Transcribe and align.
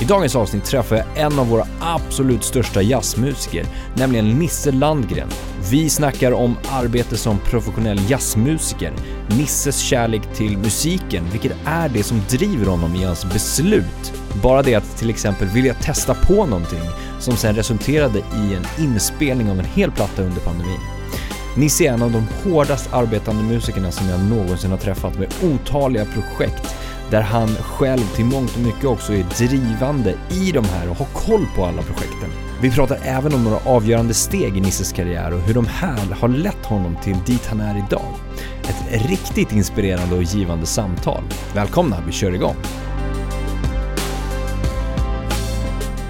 I 0.00 0.04
dagens 0.04 0.36
avsnitt 0.36 0.64
träffar 0.64 0.96
jag 0.96 1.06
en 1.16 1.38
av 1.38 1.48
våra 1.48 1.66
absolut 1.80 2.44
största 2.44 2.82
jazzmusiker, 2.82 3.66
nämligen 3.94 4.38
Nisse 4.38 4.72
Landgren. 4.72 5.28
Vi 5.70 5.90
snackar 5.90 6.32
om 6.32 6.56
arbete 6.68 7.16
som 7.16 7.38
professionell 7.38 8.10
jazzmusiker, 8.10 8.92
Nisses 9.28 9.78
kärlek 9.78 10.22
till 10.34 10.58
musiken, 10.58 11.24
vilket 11.32 11.52
är 11.64 11.88
det 11.88 12.02
som 12.02 12.22
driver 12.28 12.66
honom 12.66 12.94
i 12.94 13.04
hans 13.04 13.24
beslut. 13.24 14.12
Bara 14.42 14.62
det 14.62 14.74
att 14.74 14.96
till 14.96 15.10
exempel 15.10 15.48
vilja 15.48 15.74
testa 15.74 16.14
på 16.14 16.46
någonting 16.46 16.82
som 17.18 17.36
sen 17.36 17.54
resulterade 17.54 18.18
i 18.18 18.54
en 18.54 18.84
inspelning 18.84 19.50
av 19.50 19.58
en 19.58 19.64
hel 19.64 19.90
platta 19.90 20.22
under 20.22 20.40
pandemin. 20.40 20.80
Nisse 21.56 21.84
är 21.84 21.92
en 21.92 22.02
av 22.02 22.12
de 22.12 22.50
hårdast 22.50 22.92
arbetande 22.92 23.42
musikerna 23.42 23.90
som 23.90 24.08
jag 24.08 24.20
någonsin 24.20 24.70
har 24.70 24.78
träffat 24.78 25.18
med 25.18 25.34
otaliga 25.42 26.04
projekt 26.04 26.76
där 27.10 27.20
han 27.20 27.48
själv 27.48 28.14
till 28.16 28.24
mångt 28.24 28.56
och 28.56 28.62
mycket 28.62 28.84
också 28.84 29.12
är 29.12 29.24
drivande 29.38 30.14
i 30.30 30.52
de 30.52 30.64
här 30.64 30.90
och 30.90 30.96
har 30.96 31.06
koll 31.06 31.46
på 31.56 31.64
alla 31.64 31.82
projekten. 31.82 32.30
Vi 32.62 32.70
pratar 32.70 32.98
även 33.02 33.34
om 33.34 33.44
några 33.44 33.56
avgörande 33.56 34.14
steg 34.14 34.56
i 34.56 34.60
Nisses 34.60 34.92
karriär 34.92 35.32
och 35.32 35.40
hur 35.40 35.54
de 35.54 35.66
här 35.66 36.14
har 36.14 36.28
lett 36.28 36.66
honom 36.66 36.96
till 37.02 37.16
dit 37.26 37.46
han 37.46 37.60
är 37.60 37.84
idag. 37.86 38.14
Ett 38.62 39.08
riktigt 39.08 39.52
inspirerande 39.52 40.16
och 40.16 40.22
givande 40.22 40.66
samtal. 40.66 41.22
Välkomna, 41.54 41.96
vi 42.06 42.12
kör 42.12 42.34
igång! 42.34 42.56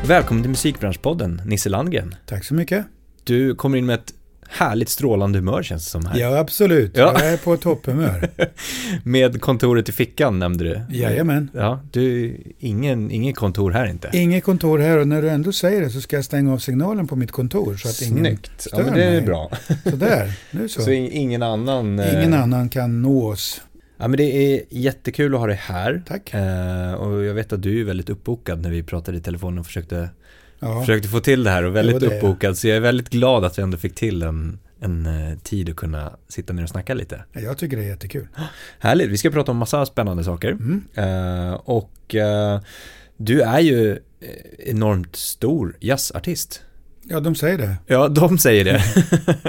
Välkommen 0.07 0.43
till 0.43 0.51
Musikbranschpodden, 0.51 1.43
Nisse 1.45 1.69
Landgren. 1.69 2.15
Tack 2.27 2.45
så 2.45 2.55
mycket. 2.55 2.87
Du 3.25 3.55
kommer 3.55 3.79
in 3.79 3.87
med 3.87 3.95
ett 3.95 4.15
härligt 4.51 4.89
strålande 4.89 5.39
humör 5.39 5.63
känns 5.63 5.85
det 5.85 5.91
som 5.91 6.07
här. 6.07 6.19
Ja, 6.21 6.39
absolut. 6.39 6.97
Ja. 6.97 7.13
Jag 7.19 7.33
är 7.33 7.37
på 7.37 7.57
topphumör. 7.57 8.29
Med 9.05 9.41
kontoret 9.41 9.89
i 9.89 9.93
fickan 9.93 10.39
nämnde 10.39 10.65
du. 10.65 10.97
Jajamän. 10.99 11.51
Ja, 11.55 11.81
du, 11.93 12.37
ingen, 12.59 13.11
ingen 13.11 13.35
kontor 13.35 13.71
här 13.71 13.87
inte. 13.87 14.11
Inget 14.13 14.45
kontor 14.45 14.79
här 14.79 14.99
och 14.99 15.09
när 15.09 15.23
du 15.23 15.29
ändå 15.31 15.53
säger 15.53 15.81
det 15.81 15.91
så 15.91 16.01
ska 16.01 16.17
jag 16.17 16.25
stänga 16.25 16.53
av 16.53 16.59
signalen 16.59 17.07
på 17.07 17.17
mitt 17.17 17.33
kontor 17.33 17.77
så 17.77 17.89
att 17.89 17.95
Snyggt. 17.95 18.19
ingen 18.19 18.39
stör 18.57 18.79
ja, 18.79 18.85
men 18.85 18.95
det 18.95 19.05
är 19.05 19.11
mig. 19.11 19.21
bra. 19.23 19.51
Sådär, 19.91 20.33
nu 20.51 20.69
så. 20.69 20.83
Så 20.83 20.91
ingen 20.91 21.43
annan... 21.43 21.99
eh, 21.99 22.15
Ingen 22.15 22.35
annan 22.35 22.69
kan 22.69 23.03
nå 23.03 23.27
oss. 23.29 23.61
Ja, 23.99 24.09
men 24.09 24.17
det 24.17 24.25
är 24.55 24.63
jättekul 24.71 25.35
att 25.35 25.41
ha 25.41 25.47
dig 25.47 25.57
här. 25.63 26.03
Tack. 26.09 26.35
Eh, 26.35 26.93
och 26.95 27.25
jag 27.25 27.35
vet 27.35 27.53
att 27.53 27.63
du 27.63 27.81
är 27.81 27.85
väldigt 27.85 28.11
uppbokad 28.11 28.63
när 28.63 28.71
vi 28.71 28.83
pratade 28.83 29.19
i 29.19 29.21
telefon 29.21 29.59
och 29.59 29.67
försökte, 29.67 30.09
Ja, 30.61 30.81
försökte 30.81 31.09
få 31.09 31.21
till 31.21 31.45
det 31.45 31.51
här 31.51 31.63
och 31.63 31.77
väldigt 31.77 32.03
Jo, 32.03 32.09
uppbokad. 32.11 32.59
Så 32.59 32.69
jag 32.69 32.77
är 32.77 32.81
väldigt 32.81 33.09
glad 33.09 33.45
att 33.45 33.59
vi 33.59 33.63
ändå 33.63 33.77
fick 33.79 33.95
till 33.95 34.23
en, 34.23 34.59
en 34.81 35.07
eh, 35.07 35.39
tid 35.39 35.71
att 35.71 35.77
kunna 35.77 36.13
sitta 36.29 36.53
ner 36.53 36.63
och 36.63 36.69
snacka 36.69 36.95
lite. 36.95 37.25
jag 37.33 37.59
tycker 37.59 37.77
det 37.77 37.83
är 37.83 37.89
jättekul. 37.89 38.29
Härligt, 38.79 39.11
vi 39.11 39.19
ska 39.19 39.31
prata 39.31 39.51
om 39.53 39.57
massa 39.57 39.87
spännande 39.87 40.25
saker. 40.25 40.51
Mm. 40.51 40.83
Eh, 40.95 41.53
och 41.53 42.15
eh, 42.15 42.61
du 43.17 43.43
är 43.43 43.61
ju 43.61 43.99
enormt 44.59 45.17
stor 45.17 45.77
jazzartist. 45.81 46.63
Ja, 47.03 47.21
de 47.21 47.35
säger 47.35 47.59
det. 47.59 47.77
Ja, 47.87 48.09
de 48.09 48.39
säger 48.39 48.65
det. 48.65 48.83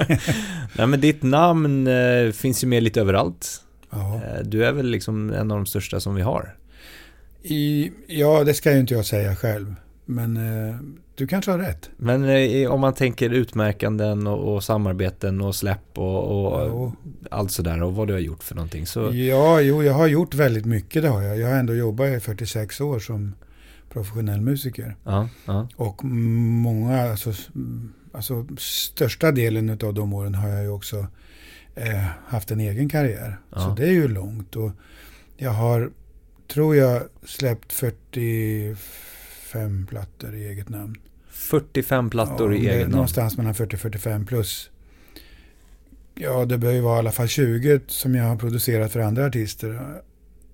Nej, 0.77 0.87
men 0.87 1.01
ditt 1.01 1.23
namn 1.23 1.87
eh, 1.87 2.31
finns 2.31 2.63
ju 2.63 2.67
med 2.67 2.83
lite 2.83 3.01
överallt. 3.01 3.61
Ja. 3.89 4.21
Du 4.43 4.65
är 4.65 4.71
väl 4.71 4.87
liksom 4.87 5.29
en 5.29 5.51
av 5.51 5.57
de 5.57 5.65
största 5.65 5.99
som 5.99 6.15
vi 6.15 6.21
har. 6.21 6.55
I, 7.43 7.91
ja, 8.07 8.43
det 8.43 8.53
ska 8.53 8.73
ju 8.73 8.79
inte 8.79 8.93
jag 8.93 9.05
säga 9.05 9.35
själv. 9.35 9.75
Men 10.11 10.37
eh, 10.37 10.75
du 11.15 11.27
kanske 11.27 11.51
har 11.51 11.59
rätt. 11.59 11.89
Men 11.97 12.23
eh, 12.29 12.71
om 12.71 12.81
man 12.81 12.93
tänker 12.93 13.29
utmärkanden 13.29 14.27
och, 14.27 14.53
och 14.55 14.63
samarbeten 14.63 15.41
och 15.41 15.55
släpp 15.55 15.97
och, 15.97 16.23
och 16.53 16.67
Jo. 16.67 16.93
allt 17.31 17.51
sådär 17.51 17.83
och 17.83 17.95
vad 17.95 18.07
du 18.07 18.13
har 18.13 18.19
gjort 18.19 18.43
för 18.43 18.55
någonting. 18.55 18.85
Så, 18.87 19.11
Ja, 19.13 19.61
jo, 19.61 19.83
jag 19.83 19.93
har 19.93 20.07
gjort 20.07 20.33
väldigt 20.35 20.65
mycket, 20.65 21.01
det 21.03 21.09
har 21.09 21.21
jag. 21.21 21.37
Jag 21.37 21.47
har 21.47 21.55
ändå 21.55 21.75
jobbat 21.75 22.07
i 22.09 22.19
46 22.19 22.81
år 22.81 22.99
som 22.99 23.35
professionell 23.89 24.41
musiker. 24.41 24.95
ja, 25.03 25.29
ja, 25.45 25.67
Och 25.75 26.03
många, 26.05 27.01
alltså, 27.11 27.33
alltså 28.11 28.45
största 28.57 29.31
delen 29.31 29.69
av 29.69 29.93
de 29.93 30.13
åren 30.13 30.35
har 30.35 30.49
jag 30.49 30.63
ju 30.63 30.69
också 30.69 31.07
eh, 31.75 32.03
haft 32.27 32.51
en 32.51 32.59
egen 32.59 32.89
karriär. 32.89 33.37
Ja. 33.55 33.59
Så 33.59 33.69
det 33.75 33.83
är 33.83 33.91
ju 33.91 34.07
långt. 34.07 34.55
Och 34.55 34.71
jag 35.37 35.51
har, 35.51 35.91
tror 36.53 36.75
jag, 36.75 37.01
släppt 37.25 37.71
45 39.51 39.85
plattor 39.87 40.35
i 40.35 40.47
eget 40.47 40.69
namn. 40.69 40.95
45 41.29 42.09
plattor 42.09 42.53
Ja, 42.53 42.61
i 42.61 42.67
eget 42.67 42.81
namn. 42.81 42.91
Någonstans 42.91 43.37
mellan 43.37 43.53
40 43.53 43.75
och 43.75 43.79
45 43.79 44.25
plus. 44.25 44.69
Ja, 46.15 46.45
det 46.45 46.57
bör 46.57 46.71
ju 46.71 46.81
vara 46.81 46.95
i 46.95 46.99
alla 46.99 47.11
fall 47.11 47.27
20 47.27 47.79
som 47.87 48.15
jag 48.15 48.23
har 48.23 48.35
producerat 48.35 48.91
för 48.91 48.99
andra 48.99 49.25
artister. 49.25 50.01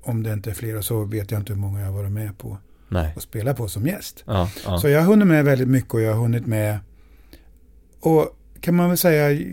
Om 0.02 0.24
det 0.24 0.34
inte 0.34 0.50
är 0.50 0.54
fler, 0.54 0.78
och 0.78 0.86
så 0.86 1.04
vet 1.04 1.32
jag 1.32 1.42
inte 1.42 1.54
hur 1.54 1.60
många 1.60 1.80
jag 1.80 1.88
har 1.88 1.94
varit 1.94 2.12
med 2.12 2.38
på 2.38 2.58
Nej. 2.90 3.14
och 3.16 3.22
spelat 3.22 3.58
på 3.58 3.68
som 3.68 3.88
gäst. 3.88 4.24
Ja, 4.26 4.52
ja. 4.66 4.78
Så 4.78 4.90
jag 4.90 5.02
har 5.02 5.08
hunnit 5.08 5.28
med 5.28 5.46
väldigt 5.46 5.68
mycket 5.68 5.94
och 5.94 6.02
jag 6.02 6.14
har 6.14 6.22
hunnit 6.22 6.46
med 6.46 6.80
och 8.00 8.38
kan 8.62 8.76
man 8.76 8.88
väl 8.88 8.98
säga 8.98 9.46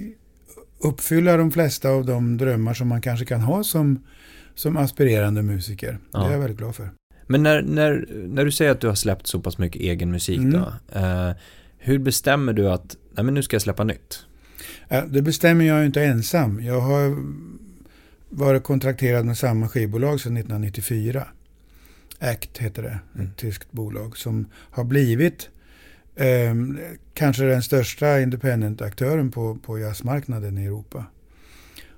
uppfylla 0.79 1.37
de 1.37 1.51
flesta 1.51 1.91
av 1.91 2.05
de 2.05 2.37
drömmar 2.37 2.75
som 2.75 2.89
man 2.89 3.01
kanske 3.01 3.27
kan 3.27 3.41
ha 3.41 3.65
som, 3.65 4.05
som 4.55 4.77
aspirerande 4.77 5.43
musiker. 5.43 5.99
Ja. 6.13 6.19
Det 6.19 6.27
är 6.27 6.33
jag 6.33 6.39
väldigt 6.39 6.59
glad 6.59 6.75
för. 6.75 6.91
Men 7.27 7.43
när, 7.43 7.63
när, 7.63 8.07
när 8.29 8.45
du 8.45 8.53
säger 8.53 8.71
att 8.71 8.81
du 8.81 8.87
har 8.87 8.95
släppt 8.95 9.27
så 9.27 9.41
pass 9.41 9.59
mycket 9.59 9.83
egen 9.83 10.11
musik 10.11 10.39
Mm. 10.39 10.53
då. 10.53 10.99
Eh, 10.99 11.31
hur 11.79 11.99
bestämmer 11.99 12.53
du 12.53 12.71
att, 12.71 12.97
nej 13.13 13.25
men 13.25 13.35
nu 13.35 13.43
ska 13.43 13.55
jag 13.55 13.63
släppa 13.63 13.85
nytt? 13.85 14.27
Ja, 14.89 15.05
Det 15.09 15.23
bestämmer 15.23 15.65
jag 15.65 15.87
inte 15.87 16.03
ensam. 16.03 16.63
Jag 16.63 16.81
har 16.81 17.17
varit 18.29 18.63
kontrakterad 18.65 19.27
med 19.27 19.39
samma 19.39 19.69
skivbolag 19.69 20.21
sedan 20.21 20.37
1994. 20.37 21.27
ACT 22.19 22.59
heter 22.59 22.83
det, 22.83 22.99
Mm. 23.15 23.27
ett 23.27 23.37
tyskt 23.37 23.73
bolag 23.73 24.17
som 24.17 24.47
har 24.55 24.85
blivit 24.85 25.49
eh, 26.17 26.55
kanske 27.15 27.45
den 27.45 27.63
största 27.63 28.21
independent-aktören 28.21 29.31
på, 29.31 29.59
på 29.67 29.79
jazzmarknaden 29.79 30.59
i 30.59 30.65
Europa. 30.65 31.05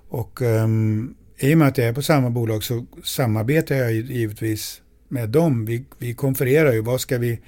Och 0.08 0.42
ehm, 0.42 1.14
i 1.38 1.54
och 1.54 1.58
med 1.58 1.68
att 1.68 1.78
jag 1.78 1.86
är 1.88 1.92
på 1.92 2.02
samma 2.02 2.30
bolag 2.30 2.64
så 2.64 2.86
samarbetar 3.04 3.74
jag 3.74 3.92
givetvis 3.92 4.82
med 5.08 5.28
dem. 5.28 5.64
Vi, 5.64 5.84
vi 5.98 6.14
konfererar 6.14 6.72
ju, 6.72 6.80
vad 6.80 7.00
ska 7.00 7.18
vi, 7.18 7.40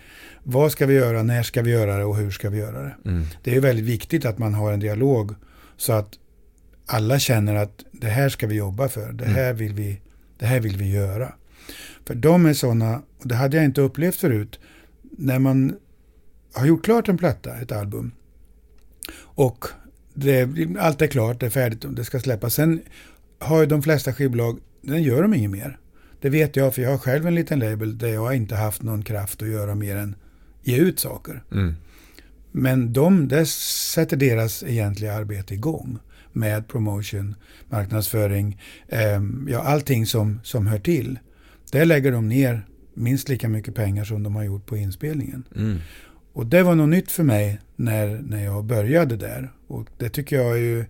vad 0.43 0.73
ska 0.73 0.87
vi 0.87 0.95
göra, 0.95 1.23
när 1.23 1.43
ska 1.43 1.63
vi 1.63 1.71
göra 1.71 1.97
det 1.97 2.05
och 2.05 2.17
hur 2.17 2.31
ska 2.31 2.51
vi 2.51 2.59
göra 2.59 2.83
det. 2.83 2.97
Mm. 3.05 3.25
Det 3.43 3.57
är 3.57 3.61
väldigt 3.61 3.85
viktigt 3.85 4.25
att 4.25 4.39
man 4.39 4.55
har 4.55 4.73
en 4.73 4.81
dialog 4.81 5.35
så 5.77 5.93
att 5.93 6.19
alla 6.87 7.19
känner 7.19 7.55
att 7.55 7.85
det 7.93 8.07
här 8.09 8.29
ska 8.29 8.47
vi 8.47 8.55
jobba 8.55 8.89
för, 8.89 9.13
det 9.13 9.25
här 9.25 9.53
vill 9.53 9.75
vi, 9.75 10.01
det 10.39 10.47
här 10.47 10.61
vill 10.61 10.77
vi 10.77 10.91
göra. 10.91 11.35
För 12.07 12.15
de 12.15 12.47
är 12.47 12.53
sådana, 12.53 13.03
och 13.19 13.29
det 13.29 13.35
hade 13.35 13.57
jag 13.57 13.65
inte 13.65 13.81
upplevt 13.81 14.17
förut, 14.17 14.61
när 15.03 15.39
man 15.39 15.77
har 16.55 16.67
gjort 16.67 16.85
klart 16.85 17.09
en 17.09 17.19
platta, 17.19 17.57
ett 17.57 17.73
album, 17.73 18.13
och 19.17 19.67
det, 20.15 20.49
allt 20.79 21.03
är 21.03 21.07
klart, 21.07 21.41
det 21.41 21.47
är 21.47 21.51
färdigt, 21.51 21.85
det 21.89 22.05
ska 22.05 22.21
släppas. 22.21 22.55
Sen 22.55 22.81
har 23.39 23.61
ju 23.61 23.67
de 23.67 23.83
flesta 23.83 24.13
skivbolag, 24.13 24.59
den 24.83 25.03
gör 25.03 25.23
de 25.23 25.35
inget 25.35 25.51
mer. 25.51 25.79
Det 26.21 26.31
vet 26.31 26.57
jag, 26.57 26.75
för 26.75 26.83
jag 26.83 26.91
har 26.91 26.99
själv 26.99 27.27
en 27.27 27.35
liten 27.35 27.59
label 27.59 27.99
där 27.99 28.09
jag 28.09 28.21
har 28.21 28.33
inte 28.33 28.55
haft 28.55 28.83
någon 28.83 29.03
kraft 29.03 29.43
att 29.43 29.49
göra 29.49 29.75
mer 29.75 29.97
än 29.97 30.15
ge 30.63 30.77
ut 30.77 30.99
saker. 30.99 31.43
Mm. 31.53 31.75
Men 32.53 32.93
de, 32.93 33.29
det 33.29 33.47
sätter 33.47 34.17
deras 34.17 34.63
egentliga 34.63 35.15
arbete 35.15 35.55
igång 35.55 35.99
med 36.33 36.69
promotion, 36.69 37.35
marknadsföring, 37.69 38.61
eh, 38.89 39.21
ja 39.49 39.63
allting 39.63 40.07
som, 40.07 40.41
som 40.45 40.67
hör 40.67 40.79
till. 40.79 41.19
Där 41.73 41.85
lägger 41.85 42.13
de 42.13 42.29
ner 42.29 42.67
minst 42.95 43.29
lika 43.29 43.49
mycket 43.49 43.75
pengar 43.75 44.05
som 44.05 44.23
de 44.23 44.37
har 44.37 44.45
gjort 44.45 44.67
på 44.67 44.77
inspelningen. 44.77 45.45
Mm. 45.57 45.79
Och 46.33 46.47
det 46.47 46.63
var 46.63 46.75
något 46.75 46.89
nytt 46.89 47.11
för 47.11 47.23
mig 47.23 47.61
när, 47.77 48.21
när 48.23 48.45
jag 48.45 48.65
började 48.65 49.17
där. 49.17 49.53
Och 49.67 49.87
det 49.99 50.09
tycker 50.09 50.37
jag 50.37 50.53
är 50.53 50.63
ju, 50.63 50.85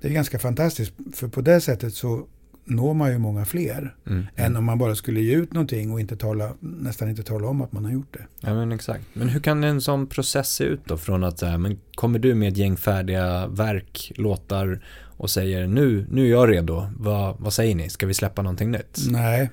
det 0.00 0.08
är 0.08 0.12
ganska 0.12 0.38
fantastiskt. 0.38 0.92
För 1.14 1.28
på 1.28 1.40
det 1.40 1.60
sättet 1.60 1.94
så 1.94 2.26
når 2.68 2.94
man 2.94 3.10
ju 3.10 3.18
många 3.18 3.44
fler. 3.44 3.94
Mm. 4.06 4.26
Än 4.36 4.56
om 4.56 4.64
man 4.64 4.78
bara 4.78 4.94
skulle 4.94 5.20
ge 5.20 5.34
ut 5.34 5.52
någonting 5.52 5.92
och 5.92 6.00
inte 6.00 6.16
tala, 6.16 6.54
nästan 6.60 7.08
inte 7.08 7.22
tala 7.22 7.48
om 7.48 7.60
att 7.60 7.72
man 7.72 7.84
har 7.84 7.92
gjort 7.92 8.12
det. 8.14 8.26
Ja 8.40 8.54
men 8.54 8.72
exakt. 8.72 9.04
Men 9.12 9.28
hur 9.28 9.40
kan 9.40 9.64
en 9.64 9.80
sån 9.80 10.06
process 10.06 10.48
se 10.48 10.64
ut 10.64 10.80
då? 10.84 10.96
Från 10.96 11.24
att 11.24 11.42
här, 11.42 11.58
men 11.58 11.78
kommer 11.94 12.18
du 12.18 12.34
med 12.34 12.52
ett 12.52 12.56
gäng 12.56 12.76
färdiga 12.76 13.46
verk, 13.46 14.12
låtar 14.16 14.84
och 15.18 15.30
säger 15.30 15.66
nu, 15.66 16.06
nu 16.10 16.26
är 16.26 16.30
jag 16.30 16.50
redo. 16.50 16.86
Vad, 16.98 17.36
vad 17.38 17.52
säger 17.52 17.74
ni? 17.74 17.88
Ska 17.88 18.06
vi 18.06 18.14
släppa 18.14 18.42
någonting 18.42 18.70
nytt? 18.70 18.98
Nej, 19.10 19.50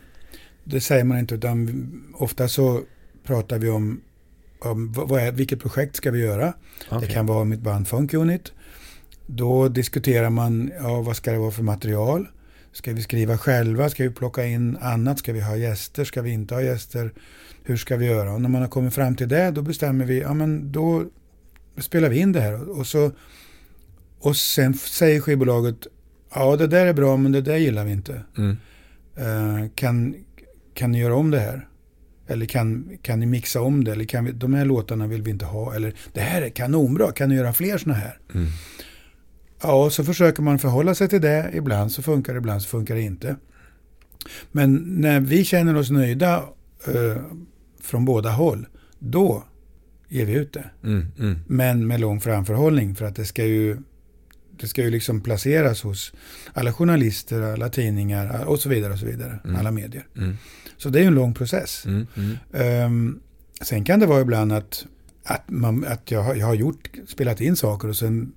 det 0.63 0.81
säger 0.81 1.03
man 1.03 1.19
inte. 1.19 1.35
Utan 1.35 1.91
ofta 2.13 2.47
så 2.47 2.81
pratar 3.23 3.59
vi 3.59 3.69
om, 3.69 4.01
om 4.59 4.91
vad 4.91 5.21
är, 5.21 5.31
vilket 5.31 5.61
projekt 5.61 5.95
ska 5.95 6.11
vi 6.11 6.19
göra. 6.19 6.53
Okej. 6.89 7.07
Det 7.07 7.13
kan 7.13 7.25
vara 7.25 7.43
mitt 7.43 7.61
band 7.61 7.87
Funk 7.87 8.13
Unit. 8.13 8.53
Då 9.25 9.67
diskuterar 9.67 10.29
man, 10.29 10.71
ja, 10.79 11.01
vad 11.01 11.15
ska 11.15 11.31
det 11.31 11.37
vara 11.37 11.51
för 11.51 11.63
material? 11.63 12.27
Ska 12.75 12.93
vi 12.93 13.01
skriva 13.01 13.37
själva? 13.37 13.89
Ska 13.89 14.03
vi 14.03 14.09
plocka 14.09 14.45
in 14.45 14.77
annat? 14.81 15.19
Ska 15.19 15.33
vi 15.33 15.41
ha 15.41 15.57
gäster? 15.57 16.03
Ska 16.03 16.21
vi 16.21 16.31
inte 16.31 16.53
ha 16.53 16.61
gäster? 16.61 17.11
Hur 17.63 17.77
ska 17.77 17.97
vi 17.97 18.05
göra? 18.05 18.33
Och 18.33 18.41
när 18.41 18.49
man 18.49 18.61
har 18.61 18.69
kommit 18.69 18.93
fram 18.93 19.15
till 19.15 19.27
det, 19.27 19.51
då 19.51 19.61
bestämmer 19.61 20.05
vi, 20.05 20.21
ja 20.21 20.33
men 20.33 20.71
då 20.71 21.05
spelar 21.77 22.09
vi 22.09 22.19
in 22.19 22.31
det 22.31 22.39
här. 22.39 22.79
Och, 22.79 22.87
så, 22.87 23.11
och 24.19 24.35
sen 24.35 24.73
säger 24.73 25.21
skivbolaget, 25.21 25.87
ja 26.33 26.55
det 26.55 26.67
där 26.67 26.85
är 26.85 26.93
bra 26.93 27.17
men 27.17 27.31
det 27.31 27.41
där 27.41 27.57
gillar 27.57 27.85
vi 27.85 27.91
inte. 27.91 28.21
Mm. 28.37 28.57
Uh, 29.19 29.69
kan, 29.75 30.15
kan 30.73 30.91
ni 30.91 30.99
göra 30.99 31.15
om 31.15 31.31
det 31.31 31.39
här? 31.39 31.67
Eller 32.27 32.45
kan, 32.45 32.97
kan 33.01 33.19
ni 33.19 33.25
mixa 33.25 33.61
om 33.61 33.83
det? 33.83 33.91
Eller 33.91 34.05
kan 34.05 34.25
vi, 34.25 34.31
de 34.31 34.53
här 34.53 34.65
låtarna 34.65 35.07
vill 35.07 35.21
vi 35.21 35.31
inte 35.31 35.45
ha. 35.45 35.75
Eller 35.75 35.93
det 36.13 36.21
här 36.21 36.41
är 36.41 36.49
kanonbra, 36.49 37.11
kan 37.11 37.29
ni 37.29 37.35
göra 37.35 37.53
fler 37.53 37.77
sådana 37.77 37.99
här? 37.99 38.19
Mm. 38.33 38.47
Ja, 39.61 39.89
så 39.89 40.03
försöker 40.03 40.41
man 40.43 40.59
förhålla 40.59 40.95
sig 40.95 41.09
till 41.09 41.21
det. 41.21 41.51
Ibland 41.53 41.91
så 41.91 42.01
funkar 42.01 42.33
det, 42.33 42.37
ibland 42.37 42.61
så 42.61 42.67
funkar 42.67 42.95
det 42.95 43.01
inte. 43.01 43.35
Men 44.51 44.75
när 44.75 45.19
vi 45.19 45.43
känner 45.45 45.75
oss 45.75 45.89
nöjda 45.89 46.43
eh, 46.87 47.21
från 47.81 48.05
båda 48.05 48.29
håll, 48.31 48.67
då 48.99 49.43
ger 50.09 50.25
vi 50.25 50.33
ut 50.33 50.53
det. 50.53 50.69
Mm, 50.83 51.07
mm. 51.19 51.39
Men 51.47 51.87
med 51.87 51.99
lång 51.99 52.21
framförhållning 52.21 52.95
för 52.95 53.05
att 53.05 53.15
det 53.15 53.25
ska 53.25 53.45
ju 53.45 53.77
det 54.59 54.67
ska 54.67 54.83
ju 54.83 54.89
liksom 54.89 55.21
placeras 55.21 55.81
hos 55.83 56.13
alla 56.53 56.73
journalister, 56.73 57.41
alla 57.41 57.69
tidningar 57.69 58.45
och 58.45 58.59
så 58.59 58.69
vidare. 58.69 58.93
och 58.93 58.99
så 58.99 59.05
vidare, 59.05 59.39
Mm. 59.45 59.55
Alla 59.55 59.71
medier. 59.71 60.07
Mm. 60.17 60.37
Så 60.77 60.89
det 60.89 60.99
är 60.99 61.01
ju 61.01 61.07
en 61.07 61.15
lång 61.15 61.33
process. 61.33 61.85
Ehm, 62.53 63.19
sen 63.61 63.83
kan 63.83 63.99
det 63.99 64.05
vara 64.05 64.21
ibland 64.21 64.53
att, 64.53 64.85
att, 65.23 65.49
man, 65.49 65.85
att 65.87 66.11
jag, 66.11 66.23
har- 66.23 66.35
jag 66.35 66.45
har 66.45 66.53
gjort, 66.53 66.89
spelat 67.07 67.41
in 67.41 67.55
saker 67.55 67.87
och 67.87 67.95
sen 67.95 68.31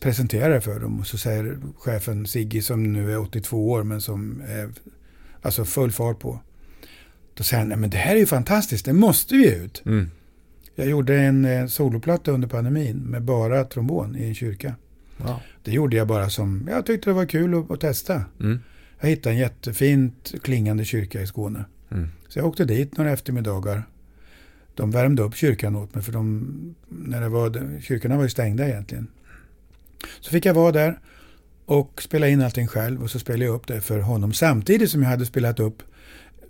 presenterar 0.00 0.50
det 0.50 0.60
för 0.60 0.80
dem 0.80 1.00
och 1.00 1.06
så 1.06 1.18
säger 1.18 1.58
chefen 1.78 2.26
Sigge 2.26 2.62
som 2.62 2.92
nu 2.92 3.12
är 3.12 3.18
82 3.18 3.70
år 3.70 3.82
men 3.82 4.00
som 4.00 4.42
är 4.48 4.70
alltså 5.42 5.64
full 5.64 5.92
fart 5.92 6.18
på. 6.18 6.40
Då 7.34 7.44
säger 7.44 7.60
han, 7.60 7.68
nej 7.68 7.78
men 7.78 7.90
det 7.90 7.96
här 7.96 8.14
är 8.14 8.18
ju 8.18 8.26
fantastiskt, 8.26 8.84
det 8.84 8.92
måste 8.92 9.34
vi 9.34 9.54
ut. 9.54 9.82
Mm. 9.86 10.10
Jag 10.74 10.86
gjorde 10.86 11.16
en 11.16 11.44
eh, 11.44 11.66
soloplatta 11.66 12.30
under 12.30 12.48
pandemin 12.48 12.96
med 12.96 13.22
bara 13.22 13.64
trombon 13.64 14.16
i 14.16 14.24
en 14.24 14.34
kyrka. 14.34 14.74
Wow. 15.16 15.40
Det 15.62 15.70
gjorde 15.70 15.96
jag 15.96 16.06
bara 16.06 16.30
som, 16.30 16.68
jag 16.70 16.86
tyckte 16.86 17.10
det 17.10 17.14
var 17.14 17.26
kul 17.26 17.54
att, 17.54 17.70
att 17.70 17.80
testa. 17.80 18.24
Mm. 18.40 18.60
Jag 19.00 19.08
hittade 19.08 19.34
en 19.34 19.40
jättefint 19.40 20.34
klingande 20.42 20.84
kyrka 20.84 21.22
i 21.22 21.26
Skåne. 21.26 21.64
Mm. 21.90 22.08
Så 22.28 22.38
jag 22.38 22.46
åkte 22.46 22.64
dit 22.64 22.96
några 22.96 23.10
eftermiddagar. 23.10 23.82
De 24.74 24.90
värmde 24.90 25.22
upp 25.22 25.34
kyrkan 25.34 25.76
åt 25.76 25.94
mig 25.94 26.04
för 26.04 26.12
de, 26.12 26.74
när 26.88 27.20
det 27.20 27.28
var, 27.28 27.80
kyrkorna 27.80 28.16
var 28.16 28.22
ju 28.22 28.28
stängda 28.30 28.68
egentligen. 28.68 29.06
Så 30.20 30.30
fick 30.30 30.46
jag 30.46 30.54
vara 30.54 30.72
där 30.72 30.98
och 31.64 32.02
spela 32.02 32.28
in 32.28 32.42
allting 32.42 32.66
själv 32.66 33.02
och 33.02 33.10
så 33.10 33.18
spelade 33.18 33.44
jag 33.44 33.54
upp 33.54 33.66
det 33.66 33.80
för 33.80 33.98
honom 33.98 34.32
samtidigt 34.32 34.90
som 34.90 35.02
jag 35.02 35.10
hade 35.10 35.26
spelat 35.26 35.60
upp 35.60 35.82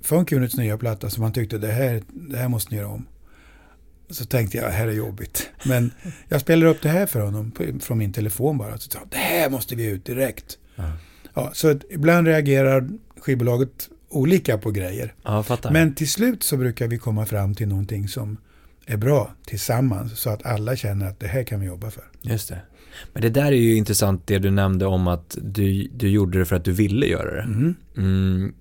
Funk 0.02 0.32
Units 0.32 0.56
nya 0.56 0.78
platta 0.78 1.10
som 1.10 1.22
han 1.22 1.32
tyckte 1.32 1.58
det 1.58 1.72
här, 1.72 2.02
det 2.08 2.36
här 2.36 2.48
måste 2.48 2.74
ni 2.74 2.80
göra 2.80 2.88
om. 2.88 3.06
Så 4.10 4.24
tänkte 4.24 4.56
jag, 4.56 4.66
det 4.66 4.72
här 4.72 4.88
är 4.88 4.92
jobbigt. 4.92 5.50
Men 5.64 5.92
jag 6.28 6.40
spelade 6.40 6.70
upp 6.70 6.82
det 6.82 6.88
här 6.88 7.06
för 7.06 7.20
honom 7.20 7.50
på, 7.50 7.64
från 7.80 7.98
min 7.98 8.12
telefon 8.12 8.58
bara. 8.58 8.78
Så 8.78 8.90
sa 8.90 8.98
det 9.10 9.16
här 9.16 9.50
måste 9.50 9.76
vi 9.76 9.86
ut 9.86 10.04
direkt. 10.04 10.58
Ja. 10.76 10.92
Ja, 11.34 11.50
så 11.52 11.78
ibland 11.90 12.26
reagerar 12.26 12.88
skivbolaget 13.20 13.88
olika 14.08 14.58
på 14.58 14.70
grejer. 14.70 15.14
Ja. 15.22 15.44
Men 15.70 15.94
till 15.94 16.10
slut 16.10 16.42
så 16.42 16.56
brukar 16.56 16.88
vi 16.88 16.98
komma 16.98 17.26
fram 17.26 17.54
till 17.54 17.68
någonting 17.68 18.08
som 18.08 18.36
är 18.86 18.96
bra 18.96 19.34
tillsammans 19.46 20.20
så 20.20 20.30
att 20.30 20.46
alla 20.46 20.76
känner 20.76 21.06
att 21.08 21.20
det 21.20 21.26
här 21.26 21.42
kan 21.42 21.60
vi 21.60 21.66
jobba 21.66 21.90
för. 21.90 22.04
Just 22.22 22.48
det. 22.48 22.60
Men 23.12 23.22
det 23.22 23.30
där 23.30 23.46
är 23.46 23.56
ju 23.56 23.76
intressant 23.76 24.26
det 24.26 24.38
du 24.38 24.50
nämnde 24.50 24.86
om 24.86 25.08
att 25.08 25.38
du, 25.42 25.88
du 25.94 26.08
gjorde 26.08 26.38
det 26.38 26.44
för 26.44 26.56
att 26.56 26.64
du 26.64 26.72
ville 26.72 27.06
göra 27.06 27.34
det. 27.34 27.42
Mm. 27.42 27.74
Mm, 27.96 28.54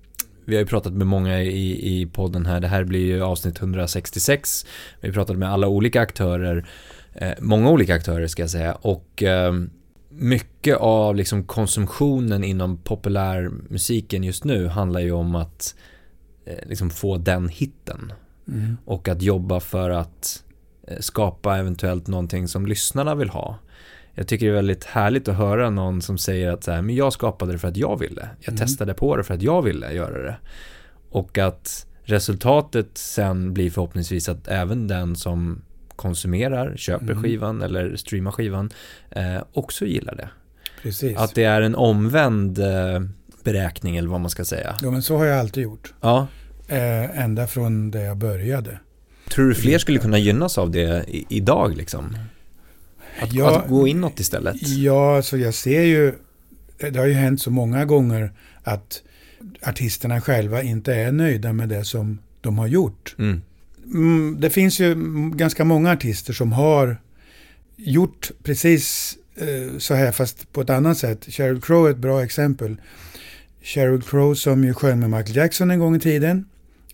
vi 0.44 0.54
har 0.54 0.60
ju 0.60 0.66
pratat 0.66 0.92
med 0.92 1.06
många 1.06 1.42
i, 1.42 2.00
i 2.00 2.06
podden 2.06 2.46
här. 2.46 2.60
Det 2.60 2.68
här 2.68 2.84
blir 2.84 3.06
ju 3.06 3.22
avsnitt 3.22 3.58
166. 3.58 4.66
Vi 5.00 5.12
pratat 5.12 5.38
med 5.38 5.52
alla 5.52 5.68
olika 5.68 6.00
aktörer. 6.00 6.68
Eh, 7.12 7.32
många 7.40 7.70
olika 7.70 7.94
aktörer 7.94 8.26
ska 8.26 8.42
jag 8.42 8.50
säga. 8.50 8.74
Och 8.74 9.22
eh, 9.22 9.52
mycket 10.08 10.76
av 10.76 11.16
liksom 11.16 11.44
konsumtionen 11.44 12.44
inom 12.44 12.76
populärmusiken 12.76 14.24
just 14.24 14.44
nu 14.44 14.66
handlar 14.66 15.00
ju 15.00 15.12
om 15.12 15.34
att 15.34 15.74
eh, 16.44 16.68
liksom 16.68 16.90
få 16.90 17.16
den 17.16 17.48
hitten. 17.48 18.12
Mm. 18.48 18.76
Och 18.84 19.08
att 19.08 19.22
jobba 19.22 19.60
för 19.60 19.90
att 19.90 20.44
eh, 20.86 20.98
skapa 21.00 21.58
eventuellt 21.58 22.06
någonting 22.06 22.48
som 22.48 22.66
lyssnarna 22.66 23.14
vill 23.14 23.28
ha. 23.28 23.58
Jag 24.14 24.26
tycker 24.28 24.46
det 24.46 24.52
är 24.52 24.56
väldigt 24.56 24.84
härligt 24.84 25.28
att 25.28 25.36
höra 25.36 25.70
någon 25.70 26.02
som 26.02 26.18
säger 26.18 26.50
att 26.52 26.64
så 26.64 26.70
här, 26.72 26.82
men 26.82 26.94
jag 26.94 27.12
skapade 27.12 27.52
det 27.52 27.58
för 27.58 27.68
att 27.68 27.76
jag 27.76 27.98
ville. 27.98 28.28
Jag 28.40 28.48
Mm. 28.52 28.58
testade 28.58 28.94
på 28.94 29.16
det 29.16 29.24
för 29.24 29.34
att 29.34 29.42
jag 29.42 29.62
ville 29.62 29.92
göra 29.92 30.22
det. 30.22 30.36
Och 31.10 31.38
att 31.38 31.86
resultatet 32.04 32.88
sen 32.94 33.54
blir 33.54 33.70
förhoppningsvis 33.70 34.28
att 34.28 34.48
även 34.48 34.88
den 34.88 35.16
som 35.16 35.62
konsumerar, 35.96 36.76
köper 36.76 37.04
Mm. 37.10 37.22
skivan 37.22 37.62
eller 37.62 37.96
streamar 37.96 38.30
skivan 38.32 38.70
eh, 39.10 39.36
också 39.52 39.84
gillar 39.86 40.14
det. 40.14 40.28
Precis. 40.82 41.16
Att 41.18 41.34
det 41.34 41.44
är 41.44 41.62
en 41.62 41.74
omvänd 41.74 42.58
eh, 42.58 43.00
beräkning 43.44 43.96
eller 43.96 44.08
vad 44.08 44.20
man 44.20 44.30
ska 44.30 44.44
säga. 44.44 44.74
Ja, 44.82 44.90
men 44.90 45.02
så 45.02 45.16
har 45.16 45.24
jag 45.24 45.38
alltid 45.38 45.62
gjort. 45.62 45.94
Ja. 46.00 46.26
Eh, 46.68 47.20
ända 47.24 47.46
från 47.46 47.90
där 47.90 48.00
jag 48.04 48.16
började. 48.16 48.78
Tror 49.28 49.48
du 49.48 49.54
fler 49.54 49.78
skulle 49.78 49.98
kunna 49.98 50.18
gynnas 50.18 50.58
av 50.58 50.70
det 50.70 51.04
i, 51.08 51.26
idag 51.28 51.76
liksom? 51.76 52.16
Att, 53.22 53.32
Ja. 53.32 53.58
att 53.58 53.68
gå 53.68 53.88
inåt 53.88 54.20
istället? 54.20 54.68
Ja, 54.68 55.22
så 55.22 55.36
jag 55.36 55.54
ser 55.54 55.82
ju, 55.82 56.14
det 56.78 56.96
har 56.96 57.06
ju 57.06 57.12
hänt 57.12 57.42
så 57.42 57.50
många 57.50 57.84
gånger 57.84 58.32
att 58.62 59.02
artisterna 59.62 60.20
själva 60.20 60.62
inte 60.62 60.94
är 60.94 61.12
nöjda 61.12 61.52
med 61.52 61.68
det 61.68 61.84
som 61.84 62.18
de 62.40 62.58
har 62.58 62.66
gjort. 62.66 63.14
Mm. 63.18 63.42
Mm, 63.84 64.36
det 64.40 64.50
finns 64.50 64.80
ju 64.80 64.94
ganska 65.34 65.64
många 65.64 65.92
artister 65.92 66.32
som 66.32 66.52
har 66.52 66.96
gjort 67.76 68.30
precis 68.42 69.16
eh, 69.36 69.78
så 69.78 69.94
här 69.94 70.12
fast 70.12 70.52
på 70.52 70.60
ett 70.60 70.70
annat 70.70 70.98
sätt. 70.98 71.26
Sheryl 71.28 71.60
Crow 71.60 71.86
är 71.86 71.90
ett 71.90 71.96
bra 71.96 72.24
exempel. 72.24 72.76
Sheryl 73.62 74.02
Crow 74.02 74.34
som 74.34 74.64
ju 74.64 74.74
sjöng 74.74 75.00
med 75.00 75.10
Michael 75.10 75.36
Jackson 75.36 75.70
en 75.70 75.78
gång 75.78 75.96
i 75.96 76.00
tiden. 76.00 76.44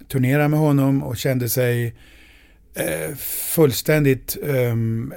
Turnerade 0.08 0.48
med 0.48 0.58
honom 0.58 1.02
och 1.02 1.16
kände 1.16 1.48
sig 1.48 1.94
fullständigt 3.54 4.36
ehm, 4.42 5.12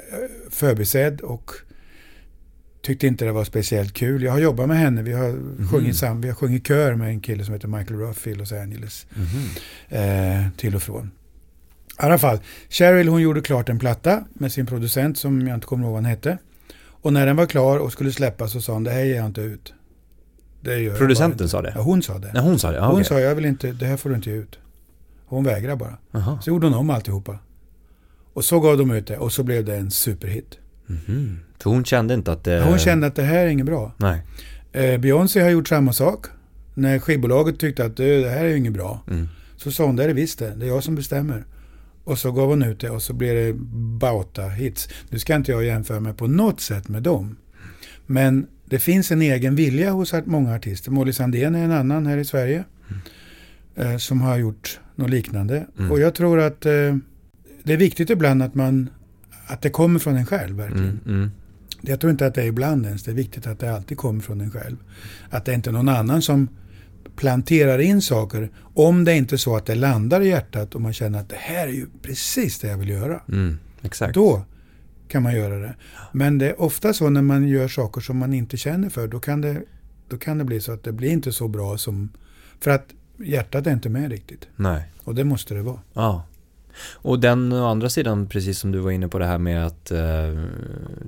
förbisedd 0.49 1.21
och 1.21 1.51
tyckte 2.81 3.07
inte 3.07 3.25
det 3.25 3.31
var 3.31 3.43
speciellt 3.43 3.93
kul. 3.93 4.23
Jag 4.23 4.31
har 4.31 4.39
jobbat 4.39 4.67
med 4.67 4.77
henne. 4.77 5.01
Vi 5.03 5.13
har, 5.13 5.35
sjungit, 5.71 5.95
sam, 5.95 6.21
vi 6.21 6.27
har 6.27 6.35
sjungit 6.35 6.67
kör 6.67 6.95
med 6.95 7.09
en 7.09 7.19
kille 7.19 7.45
som 7.45 7.53
heter 7.53 7.67
Michael 7.67 7.99
Ruff 7.99 8.27
i 8.27 8.33
Los 8.35 8.51
Angeles 8.51 9.07
Mhm. 9.13 9.25
eh, 9.89 10.45
till 10.57 10.75
och 10.75 10.81
från. 10.83 11.05
I 11.05 12.01
alla 12.01 12.17
fall, 12.17 12.39
Cheryl 12.69 13.07
hon 13.07 13.21
gjorde 13.21 13.41
klart 13.41 13.69
en 13.69 13.79
platta 13.79 14.23
med 14.33 14.51
sin 14.51 14.65
producent 14.65 15.17
som 15.17 15.47
jag 15.47 15.55
inte 15.57 15.67
kommer 15.67 15.83
ihåg 15.83 15.91
vad 15.93 16.03
han 16.03 16.09
hette. 16.09 16.37
Och 17.01 17.13
när 17.13 17.25
den 17.25 17.35
var 17.35 17.45
klar 17.45 17.77
och 17.77 17.91
skulle 17.91 18.11
släppas 18.11 18.51
så 18.51 18.61
sa 18.61 18.73
hon 18.73 18.83
det 18.83 18.91
här 18.91 19.03
ger 19.03 19.15
jag 19.15 19.25
inte 19.25 19.41
ut. 19.41 19.73
Producenten 20.97 21.31
inte." 21.31 21.49
sa 21.49 21.61
det? 21.61 21.71
Ja, 21.75 21.81
hon 21.81 22.01
sa 22.03 22.17
det. 22.19 22.31
Nej, 22.33 22.43
hon 22.43 22.59
sa 22.59 22.71
det? 22.71 22.77
Ja, 22.77 22.85
hon 22.85 22.93
okej. 22.93 23.05
sa 23.05 23.19
jag 23.19 23.35
vill 23.35 23.45
inte, 23.45 23.71
det 23.71 23.85
här 23.85 23.97
får 23.97 24.09
du 24.09 24.15
inte 24.15 24.29
ge 24.29 24.35
ut. 24.35 24.59
Hon 25.25 25.43
vägrar 25.43 25.75
bara. 25.75 25.97
Jaha. 26.11 26.39
Så 26.41 26.49
gjorde 26.49 26.67
hon 26.67 26.73
om 26.73 26.89
alltihopa. 26.89 27.39
Och 28.33 28.45
så 28.45 28.59
gav 28.59 28.77
de 28.77 28.91
ut 28.91 29.07
det 29.07 29.17
och 29.17 29.31
så 29.31 29.43
blev 29.43 29.65
det 29.65 29.75
en 29.75 29.91
superhit. 29.91 30.57
Mhm. 30.85 31.39
För 31.59 31.69
hon 31.69 31.85
kände 31.85 32.13
inte 32.13 32.31
att 32.31 32.43
det... 32.43 32.61
Hon 32.61 32.79
kände 32.79 33.07
att 33.07 33.15
det 33.15 33.23
här 33.23 33.45
är 33.45 33.47
inget 33.47 33.65
bra. 33.65 33.93
Nej. 33.97 34.21
Eh, 34.71 34.99
Beyoncé 34.99 35.41
har 35.41 35.49
gjort 35.49 35.67
samma 35.67 35.93
sak. 35.93 36.25
När 36.73 36.99
skivbolaget 36.99 37.59
tyckte 37.59 37.85
att 37.85 37.97
det, 37.97 38.29
här 38.29 38.45
är 38.45 38.55
inget 38.55 38.73
bra. 38.73 39.03
Mm. 39.09 39.27
Så 39.57 39.71
sa 39.71 39.85
hon, 39.85 39.95
det 39.95 40.03
är 40.03 40.07
det 40.07 40.13
visst 40.13 40.39
det. 40.39 40.55
Det 40.55 40.65
är 40.65 40.69
jag 40.69 40.83
som 40.83 40.95
bestämmer. 40.95 41.45
Och 42.03 42.19
så 42.19 42.31
gav 42.31 42.49
hon 42.49 42.63
ut 42.63 42.79
det 42.79 42.89
och 42.89 43.03
så 43.03 43.13
blev 43.13 43.35
det 43.35 43.53
bauta 43.99 44.47
hits. 44.47 44.89
Nu 45.09 45.19
ska 45.19 45.35
inte 45.35 45.51
jag 45.51 45.65
jämföra 45.65 45.99
mig 45.99 46.13
på 46.13 46.27
något 46.27 46.61
sätt 46.61 46.87
med 46.87 47.03
dem. 47.03 47.37
Men 48.05 48.47
det 48.65 48.79
finns 48.79 49.11
en 49.11 49.21
egen 49.21 49.55
vilja 49.55 49.91
hos 49.91 50.13
många 50.25 50.55
artister. 50.55 50.91
Molly 50.91 51.13
Sandén 51.13 51.55
är 51.55 51.63
en 51.63 51.71
annan 51.71 52.05
här 52.05 52.17
i 52.17 52.25
Sverige. 52.25 52.63
Eh, 53.75 53.97
som 53.97 54.21
har 54.21 54.37
gjort 54.37 54.79
något 54.95 55.09
liknande. 55.09 55.67
Mm. 55.77 55.91
Och 55.91 55.99
jag 55.99 56.15
tror 56.15 56.39
att 56.39 56.65
eh, 56.65 56.95
det 57.69 57.75
är 57.75 57.77
viktigt 57.77 58.09
ibland 58.09 58.43
att 58.43 58.55
man 58.55 58.89
att 59.47 59.61
det 59.61 59.69
kommer 59.69 59.99
från 59.99 60.17
en 60.17 60.25
själv 60.25 60.57
verkligen. 60.57 60.99
Mm. 61.05 61.17
Mm. 61.17 61.31
Jag 61.81 61.99
tror 61.99 62.11
inte 62.11 62.25
att 62.25 62.35
det 62.35 62.41
är 62.41 62.45
ibland 62.45 62.85
ens. 62.85 63.03
Det 63.03 63.11
är 63.11 63.15
viktigt 63.15 63.47
att 63.47 63.59
det 63.59 63.75
alltid 63.75 63.97
kommer 63.97 64.21
från 64.21 64.41
en 64.41 64.51
själv. 64.51 64.77
Att 65.29 65.45
det 65.45 65.53
inte 65.53 65.69
är 65.69 65.71
någon 65.71 65.89
annan 65.89 66.21
som 66.21 66.47
planterar 67.15 67.79
in 67.79 68.01
saker. 68.01 68.49
Om 68.73 69.05
det 69.05 69.15
inte 69.15 69.35
är 69.35 69.37
så 69.37 69.55
att 69.55 69.65
det 69.65 69.75
landar 69.75 70.21
i 70.21 70.27
hjärtat 70.27 70.75
och 70.75 70.81
man 70.81 70.93
känner 70.93 71.19
att 71.19 71.29
det 71.29 71.35
här 71.39 71.67
är 71.67 71.71
ju 71.71 71.87
precis 72.01 72.59
det 72.59 72.67
jag 72.67 72.77
vill 72.77 72.89
göra. 72.89 73.21
Mm. 73.27 73.57
Exakt. 73.81 74.13
Då 74.13 74.43
kan 75.07 75.23
man 75.23 75.35
göra 75.35 75.59
det. 75.59 75.75
Men 76.11 76.37
det 76.37 76.49
är 76.49 76.61
ofta 76.61 76.93
så 76.93 77.09
när 77.09 77.21
man 77.21 77.47
gör 77.47 77.67
saker 77.67 78.01
som 78.01 78.17
man 78.17 78.33
inte 78.33 78.57
känner 78.57 78.89
för. 78.89 79.07
Då 79.07 79.19
kan 79.19 79.41
det, 79.41 79.61
då 80.09 80.17
kan 80.17 80.37
det 80.37 80.43
bli 80.43 80.61
så 80.61 80.71
att 80.71 80.83
det 80.83 80.91
blir 80.91 81.09
inte 81.09 81.31
så 81.31 81.47
bra 81.47 81.77
som... 81.77 82.09
För 82.59 82.71
att 82.71 82.85
hjärtat 83.17 83.67
är 83.67 83.71
inte 83.71 83.89
med 83.89 84.11
riktigt. 84.11 84.47
Nej. 84.55 84.83
Och 85.03 85.15
det 85.15 85.23
måste 85.23 85.53
det 85.53 85.61
vara. 85.61 85.79
Ja. 85.93 86.25
Och 86.93 87.19
den 87.19 87.53
å 87.53 87.65
andra 87.67 87.89
sidan, 87.89 88.27
precis 88.27 88.59
som 88.59 88.71
du 88.71 88.79
var 88.79 88.91
inne 88.91 89.07
på 89.07 89.19
det 89.19 89.25
här 89.25 89.37
med 89.37 89.65
att 89.65 89.91
eh, 89.91 90.43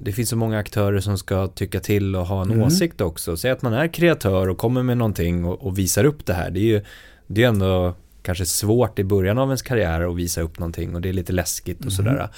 det 0.04 0.12
finns 0.12 0.30
så 0.30 0.36
många 0.36 0.58
aktörer 0.60 1.00
som 1.00 1.18
ska 1.18 1.48
tycka 1.48 1.80
till 1.80 2.16
och 2.16 2.26
ha 2.26 2.42
en 2.42 2.52
Mm. 2.52 2.64
åsikt 2.64 3.02
också. 3.02 3.38
Säg 3.38 3.52
att 3.52 3.62
man 3.62 3.74
är 3.74 3.88
kreatör 3.88 4.48
och 4.50 4.58
kommer 4.58 4.84
med 4.84 4.98
någonting 4.98 5.46
och, 5.46 5.66
och 5.66 5.78
visar 5.78 6.04
upp 6.06 6.26
det 6.26 6.34
här. 6.34 6.52
Det 6.52 6.60
är 6.60 6.62
ju 6.64 6.82
det 7.28 7.44
är 7.44 7.48
ändå 7.48 7.96
kanske 8.24 8.46
svårt 8.46 9.00
i 9.00 9.04
början 9.04 9.38
av 9.38 9.48
ens 9.48 9.62
karriär 9.62 10.02
att 10.12 10.16
visa 10.16 10.42
upp 10.42 10.60
någonting 10.60 10.96
och 10.96 11.02
det 11.02 11.10
är 11.10 11.14
lite 11.14 11.34
läskigt 11.34 11.78
och 11.78 11.84
Mm. 11.86 11.92
sådär. 11.96 12.30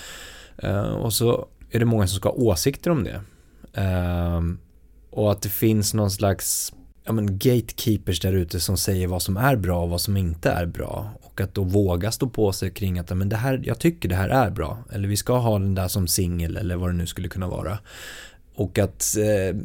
Eh, 0.58 0.82
och 0.82 1.14
så 1.14 1.46
är 1.72 1.80
det 1.80 1.86
många 1.86 2.08
som 2.08 2.18
ska 2.18 2.30
ha 2.30 2.36
åsikter 2.36 2.92
om 2.92 3.04
det. 3.04 3.22
Ehm, 3.74 4.58
och 5.10 5.32
att 5.32 5.42
det 5.42 5.50
finns 5.50 5.94
någon 5.94 6.12
slags 6.12 6.74
ja, 7.04 7.12
men 7.12 7.38
gatekeepers 7.38 8.20
där 8.20 8.34
ute 8.34 8.60
som 8.60 8.78
säger 8.78 9.08
vad 9.08 9.22
som 9.22 9.38
är 9.38 9.56
bra 9.56 9.84
och 9.84 9.90
vad 9.90 10.02
som 10.02 10.18
inte 10.18 10.52
är 10.52 10.66
bra. 10.66 11.10
Och 11.22 11.42
att 11.42 11.54
då 11.54 11.64
våga 11.64 12.12
stå 12.12 12.30
på 12.30 12.54
sig 12.54 12.72
kring 12.72 13.00
att 13.00 13.18
men 13.18 13.30
det 13.30 13.36
här, 13.36 13.62
jag 13.64 13.80
tycker 13.80 14.10
det 14.10 14.16
här 14.16 14.30
är 14.30 14.50
bra. 14.50 14.84
Eller 14.92 15.08
vi 15.08 15.18
ska 15.18 15.38
ha 15.38 15.60
den 15.60 15.76
där 15.76 15.88
som 15.88 16.08
singel 16.08 16.58
eller 16.58 16.76
vad 16.76 16.90
det 16.90 16.94
nu 16.94 17.08
skulle 17.08 17.28
kunna 17.28 17.48
vara. 17.48 17.80
Och 18.56 18.80
att 18.80 19.18
eh, 19.18 19.58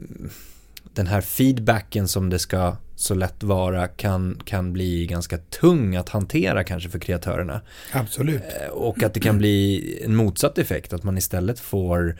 den 0.94 1.06
här 1.06 1.20
feedbacken 1.20 2.08
som 2.08 2.30
det 2.30 2.38
ska 2.38 2.76
så 2.96 3.14
lätt 3.14 3.42
vara 3.42 3.88
kan, 3.88 4.40
kan 4.44 4.72
bli 4.72 5.06
ganska 5.06 5.38
tung 5.38 5.96
att 5.96 6.08
hantera 6.08 6.64
kanske 6.64 6.90
för 6.90 6.98
kreatörerna. 6.98 7.60
Absolut. 7.92 8.42
Eh, 8.42 8.68
Och 8.68 9.02
att 9.02 9.14
det 9.14 9.20
kan 9.20 9.38
bli 9.38 9.98
en 10.04 10.16
motsatt 10.16 10.58
effekt, 10.58 10.92
att 10.92 11.02
man 11.02 11.18
istället 11.18 11.60
får 11.60 12.18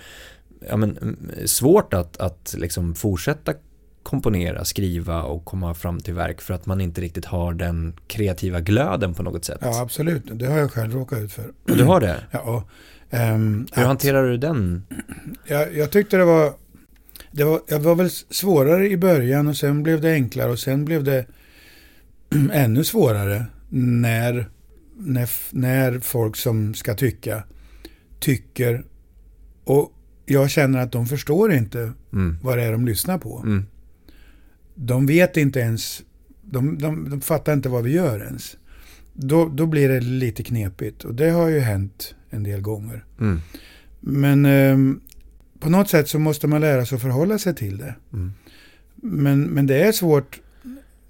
ja, 0.69 0.77
men, 0.77 0.97
mm, 0.97 1.19
svårt 1.47 1.95
att, 1.95 2.17
att 2.17 2.55
liksom 2.59 2.95
fortsätta 2.95 3.55
komponera, 4.03 4.65
skriva 4.65 5.23
och 5.23 5.45
komma 5.45 5.75
fram 5.75 6.01
till 6.01 6.15
verk 6.15 6.41
för 6.41 6.55
att 6.55 6.67
man 6.67 6.81
inte 6.81 7.01
riktigt 7.01 7.25
har 7.25 7.55
den 7.55 7.95
kreativa 8.07 8.61
glöden 8.61 9.15
på 9.15 9.23
något 9.23 9.45
sätt. 9.45 9.59
Ja, 9.61 9.81
absolut. 9.83 10.23
Det 10.33 10.47
har 10.47 10.59
jag 10.59 10.71
själv 10.73 10.93
råkat 10.95 11.19
ut 11.19 11.33
för. 11.33 11.53
Du 11.65 11.85
har 11.85 12.01
det? 12.01 12.17
Ja, 12.31 12.65
ehm, 13.11 13.67
Hur 13.73 13.83
att- 13.83 13.89
hanterar 13.89 14.29
du 14.29 14.37
den? 14.37 14.83
jag, 15.47 15.77
jag 15.77 15.91
tyckte 15.91 16.17
det 16.17 16.25
var, 16.25 16.53
det 17.33 17.45
var... 17.45 17.61
Jag 17.69 17.81
var 17.81 17.95
väl 17.95 18.11
svårare 18.11 18.89
i 18.91 18.97
början 18.97 19.49
och 19.49 19.57
sen 19.57 19.83
blev 19.83 20.01
det 20.01 20.13
enklare 20.13 20.51
och 20.51 20.59
sen 20.59 20.85
blev 20.85 21.05
det 21.05 21.27
ännu 22.53 22.85
svårare 22.85 23.45
när, 23.71 24.49
när, 24.97 25.29
när 25.51 26.01
folk 26.01 26.37
som 26.37 26.75
ska 26.75 26.95
tycka 26.95 27.43
tycker 28.21 28.85
och 29.65 29.93
jag 30.27 30.51
känner 30.51 30.79
att 30.79 30.93
de 30.93 31.07
förstår 31.07 31.53
inte 31.53 31.93
Mm. 32.13 32.37
vad 32.43 32.59
det 32.59 32.65
är 32.65 32.73
de 32.73 32.87
lyssnar 32.87 33.19
på. 33.19 33.39
Mm. 33.47 33.67
De 34.81 35.07
vet 35.07 35.37
inte 35.37 35.61
ens, 35.61 36.03
de, 36.43 36.79
de, 36.79 37.11
de 37.11 37.21
fattar 37.21 37.53
inte 37.53 37.69
vad 37.69 37.85
vi 37.85 37.93
gör 37.93 38.25
ens. 38.25 38.57
Då, 39.13 39.49
då 39.49 39.67
blir 39.67 39.89
det 39.89 40.01
lite 40.01 40.43
knepigt 40.43 41.05
och 41.05 41.15
det 41.15 41.31
har 41.31 41.49
ju 41.49 41.59
hänt 41.59 42.15
en 42.31 42.43
del 42.43 42.61
gånger. 42.61 43.05
Mm. 43.21 43.41
Men 44.01 44.45
ehm, 44.45 45.01
på 45.61 45.71
något 45.71 45.91
sätt 45.91 46.09
så 46.09 46.19
måste 46.19 46.47
man 46.47 46.61
lära 46.61 46.87
sig 46.87 46.97
att 46.97 47.03
förhålla 47.03 47.39
sig 47.39 47.55
till 47.55 47.79
det. 47.79 47.95
Mm. 48.13 48.33
Men, 48.97 49.43
men 49.43 49.67
det 49.67 49.83
är 49.83 49.93
svårt 49.93 50.41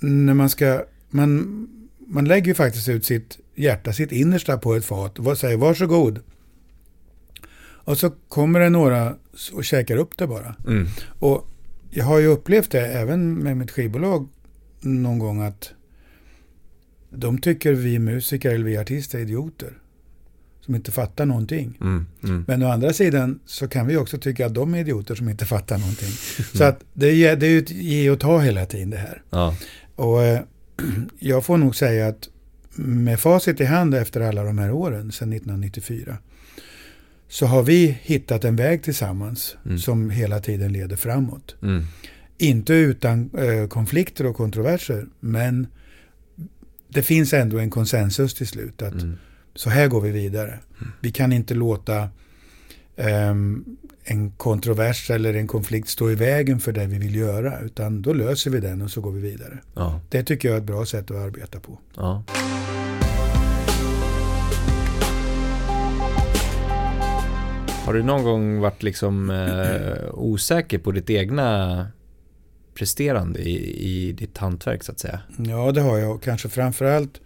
när 0.01 0.35
man 0.35 0.51
ska, 0.51 0.83
man, 1.11 1.69
man 2.07 2.25
lägger 2.25 2.47
ju 2.47 2.55
faktiskt 2.55 2.89
ut 2.89 3.05
sitt 3.05 3.39
hjärta, 3.55 3.93
sitt 3.93 4.13
innersta 4.13 4.59
på 4.59 4.75
ett 4.75 4.85
fat 4.85 5.19
och 5.19 5.39
säger 5.39 5.57
varsågod. 5.57 6.21
Och 7.61 7.99
så 7.99 8.11
kommer 8.11 8.61
det 8.61 8.71
några 8.71 9.15
och 9.53 9.65
käkar 9.65 9.97
upp 9.97 10.19
det 10.19 10.27
bara. 10.27 10.55
Mm. 10.67 10.87
Och 11.19 11.49
jag 11.91 12.05
har 12.05 12.19
ju 12.19 12.27
upplevt 12.27 12.71
det 12.71 12.87
även 12.87 13.35
med 13.35 13.57
mitt 13.57 13.71
skivbolag 13.71 14.29
någon 14.81 15.19
gång 15.19 15.43
att 15.43 15.73
de 17.11 17.39
tycker 17.39 17.73
vi 17.73 17.99
musiker 17.99 18.51
eller 18.51 18.65
vi 18.65 18.77
artister 18.77 19.19
är 19.19 19.23
idioter. 19.23 19.73
Som 20.61 20.75
inte 20.75 20.93
fattar 20.93 21.27
någonting. 21.27 21.79
Mm. 21.81 22.07
Mm. 22.25 22.45
Men 22.47 22.63
å 22.63 22.69
andra 22.69 22.93
sidan 22.93 23.41
så 23.47 23.69
kan 23.69 23.87
vi 23.87 23.97
också 23.97 24.19
tycka 24.19 24.47
att 24.47 24.55
de 24.55 24.75
är 24.75 24.79
idioter 24.79 25.15
som 25.15 25.29
inte 25.29 25.47
fattar 25.47 25.79
någonting. 25.79 26.09
Så 26.55 26.65
att 26.65 26.85
det 26.93 27.07
är, 27.07 27.37
det 27.37 27.47
är 27.47 27.51
ju 27.51 27.59
ett 27.59 27.71
ge 27.71 28.11
och 28.11 28.21
ta 28.21 28.39
hela 28.39 28.67
tiden 28.67 28.91
det 28.91 28.97
här. 28.97 29.23
Ja. 29.31 29.55
Och 29.95 30.23
eh, 30.23 30.41
jag 31.19 31.45
får 31.45 31.57
nog 31.57 31.77
säga 31.77 32.09
att 32.09 32.29
med 32.81 33.21
facit 33.21 33.61
i 33.61 33.65
hand 33.65 33.95
efter 33.95 34.21
alla 34.21 34.45
de 34.45 34.59
här 34.59 34.73
åren, 34.73 35.13
sedan 35.13 35.33
1994, 35.33 36.19
så 37.29 37.47
har 37.47 37.63
vi 37.63 37.99
hittat 38.03 38.45
en 38.45 38.57
väg 38.57 38.83
tillsammans 38.83 39.57
Mm. 39.67 39.79
som 39.79 40.11
hela 40.11 40.41
tiden 40.41 40.73
leder 40.73 40.97
framåt. 40.97 41.55
Mm. 41.63 41.85
Inte 42.39 42.73
utan 42.75 43.31
eh, 43.39 43.69
konflikter 43.69 44.27
och 44.27 44.37
kontroverser, 44.37 45.07
men 45.21 45.67
det 46.89 47.03
finns 47.03 47.33
ändå 47.33 47.59
en 47.59 47.71
konsensus 47.71 48.35
till 48.35 48.47
slut 48.49 48.83
att 48.83 48.93
Mm. 48.93 49.17
så 49.55 49.71
här 49.71 49.89
går 49.89 50.01
vi 50.01 50.11
vidare. 50.11 50.59
Vi 51.01 51.11
kan 51.13 51.33
inte 51.33 51.55
låta 51.55 52.09
ehm, 52.97 53.65
en 54.05 54.31
kontrovers 54.31 55.11
eller 55.11 55.35
en 55.35 55.47
konflikt 55.47 55.89
stå 55.89 56.11
i 56.11 56.15
vägen 56.15 56.61
för 56.61 56.73
det 56.73 56.87
vi 56.87 56.99
vill 56.99 57.15
göra, 57.15 57.61
utan 57.61 58.03
då 58.03 58.13
löser 58.13 58.51
vi 58.51 58.61
den 58.61 58.83
och 58.83 58.91
så 58.91 59.01
går 59.01 59.11
vi 59.13 59.21
vidare. 59.21 59.59
Ja. 59.75 60.01
Det 60.09 60.23
tycker 60.25 60.49
jag 60.49 60.55
är 60.55 60.61
ett 60.61 60.67
bra 60.67 60.87
sätt 60.87 61.11
att 61.11 61.17
arbeta 61.17 61.61
på. 61.61 61.79
Ja. 61.97 62.25
Har 67.89 67.95
du 67.95 68.03
någon 68.03 68.25
gång 68.25 68.61
varit 68.61 68.83
liksom 68.83 69.31
eh, 69.31 70.15
osäker 70.15 70.79
på 70.79 70.93
ditt 70.93 71.11
egna 71.11 71.87
presterande 72.75 73.41
i, 73.41 73.87
i 73.89 74.13
ditt 74.13 74.39
hantverk 74.39 74.85
så 74.85 74.93
att 74.93 74.99
säga? 74.99 75.21
Ja, 75.37 75.73
det 75.73 75.81
har 75.81 75.99
jag 75.99 76.15
och 76.15 76.23
kanske 76.23 76.49
framförallt. 76.49 77.21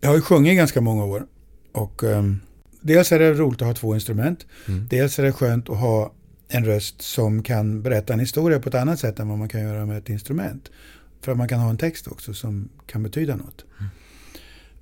Jag 0.00 0.08
har 0.08 0.16
ju 0.16 0.22
sjungit 0.22 0.56
ganska 0.56 0.80
många 0.80 1.04
år 1.04 1.26
och 1.72 2.04
ehm, 2.04 2.40
dels 2.80 3.12
är 3.12 3.18
det 3.18 3.32
roligt 3.32 3.62
att 3.62 3.68
ha 3.68 3.74
två 3.74 3.94
instrument. 3.94 4.46
Mm. 4.68 4.86
Dels 4.90 5.18
är 5.18 5.22
det 5.22 5.32
skönt 5.32 5.70
att 5.70 5.78
ha 5.78 6.12
en 6.48 6.64
röst 6.64 7.02
som 7.02 7.42
kan 7.42 7.82
berätta 7.82 8.12
en 8.12 8.20
historia 8.20 8.60
på 8.60 8.68
ett 8.68 8.74
annat 8.74 8.98
sätt 8.98 9.18
än 9.18 9.28
vad 9.28 9.38
man 9.38 9.48
kan 9.48 9.60
göra 9.60 9.86
med 9.86 9.98
ett 9.98 10.08
instrument. 10.08 10.70
För 11.20 11.32
att 11.32 11.38
man 11.38 11.48
kan 11.48 11.60
ha 11.60 11.70
en 11.70 11.78
text 11.78 12.06
också 12.06 12.34
som 12.34 12.68
kan 12.86 13.02
betyda 13.02 13.36
något. 13.36 13.64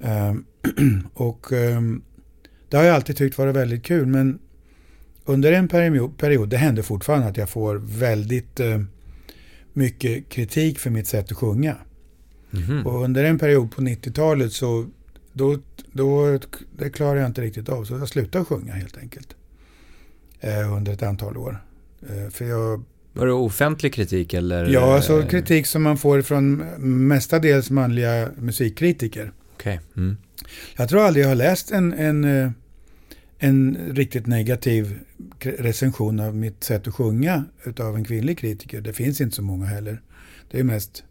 Ehm, 0.00 0.44
och 1.14 1.52
ehm, 1.52 2.02
det 2.68 2.76
har 2.76 2.84
jag 2.84 2.94
alltid 2.94 3.16
tyckt 3.16 3.38
varit 3.38 3.56
väldigt 3.56 3.82
kul 3.82 4.06
men 4.06 4.38
under 5.26 5.52
en 5.52 5.68
period, 5.68 6.48
det 6.48 6.56
händer 6.56 6.82
fortfarande 6.82 7.26
att 7.26 7.36
jag 7.36 7.48
får 7.48 7.76
väldigt 7.76 8.60
eh, 8.60 8.80
mycket 9.72 10.28
kritik 10.28 10.78
för 10.78 10.90
mitt 10.90 11.06
sätt 11.06 11.30
att 11.30 11.36
sjunga. 11.36 11.76
Mhm. 12.50 12.86
Och 12.86 13.04
under 13.04 13.24
en 13.24 13.38
period 13.38 13.70
på 13.70 13.82
90-talet 13.82 14.52
så 14.52 14.86
då, 15.32 15.58
då, 15.92 16.38
det 16.78 16.90
klarar 16.90 17.16
jag 17.20 17.26
inte 17.26 17.42
riktigt 17.42 17.68
av. 17.68 17.84
Så 17.84 17.94
jag 17.94 18.08
slutade 18.08 18.44
sjunga 18.44 18.72
helt 18.72 18.96
enkelt. 18.96 19.36
Eh, 20.40 20.72
under 20.72 20.92
ett 20.92 21.02
antal 21.02 21.36
år. 21.36 21.62
Eh, 22.08 22.30
för 22.30 22.44
jag, 22.44 22.82
Var 23.12 23.26
det 23.26 23.32
offentlig 23.32 23.94
kritik 23.94 24.34
eller? 24.34 24.66
ja, 24.68 24.94
alltså 24.94 25.22
kritik 25.22 25.66
som 25.66 25.82
man 25.82 25.98
får 25.98 26.22
från 26.22 26.56
mestadels 27.08 27.70
manliga 27.70 28.28
musikkritiker. 28.38 29.32
Okej. 29.54 29.80
Mm. 29.96 30.16
Jag 30.76 30.88
tror 30.88 31.06
aldrig 31.06 31.24
jag 31.24 31.28
har 31.28 31.36
läst 31.36 31.70
en, 31.70 31.92
en, 31.92 32.24
eh, 32.24 32.50
en 33.38 33.76
riktigt 33.94 34.26
negativ 34.26 34.98
recension 35.40 36.20
av 36.20 36.36
mitt 36.36 36.64
sätt 36.64 36.88
att 36.88 36.94
sjunga 36.94 37.44
utav 37.64 37.96
en 37.96 38.04
kvinnlig 38.04 38.38
kritiker. 38.38 38.80
Det 38.80 38.92
finns 38.92 39.20
inte 39.20 39.36
så 39.36 39.42
många 39.42 39.66
heller. 39.66 40.02
Det 40.50 40.60
är 40.60 40.64
mest 40.64 41.04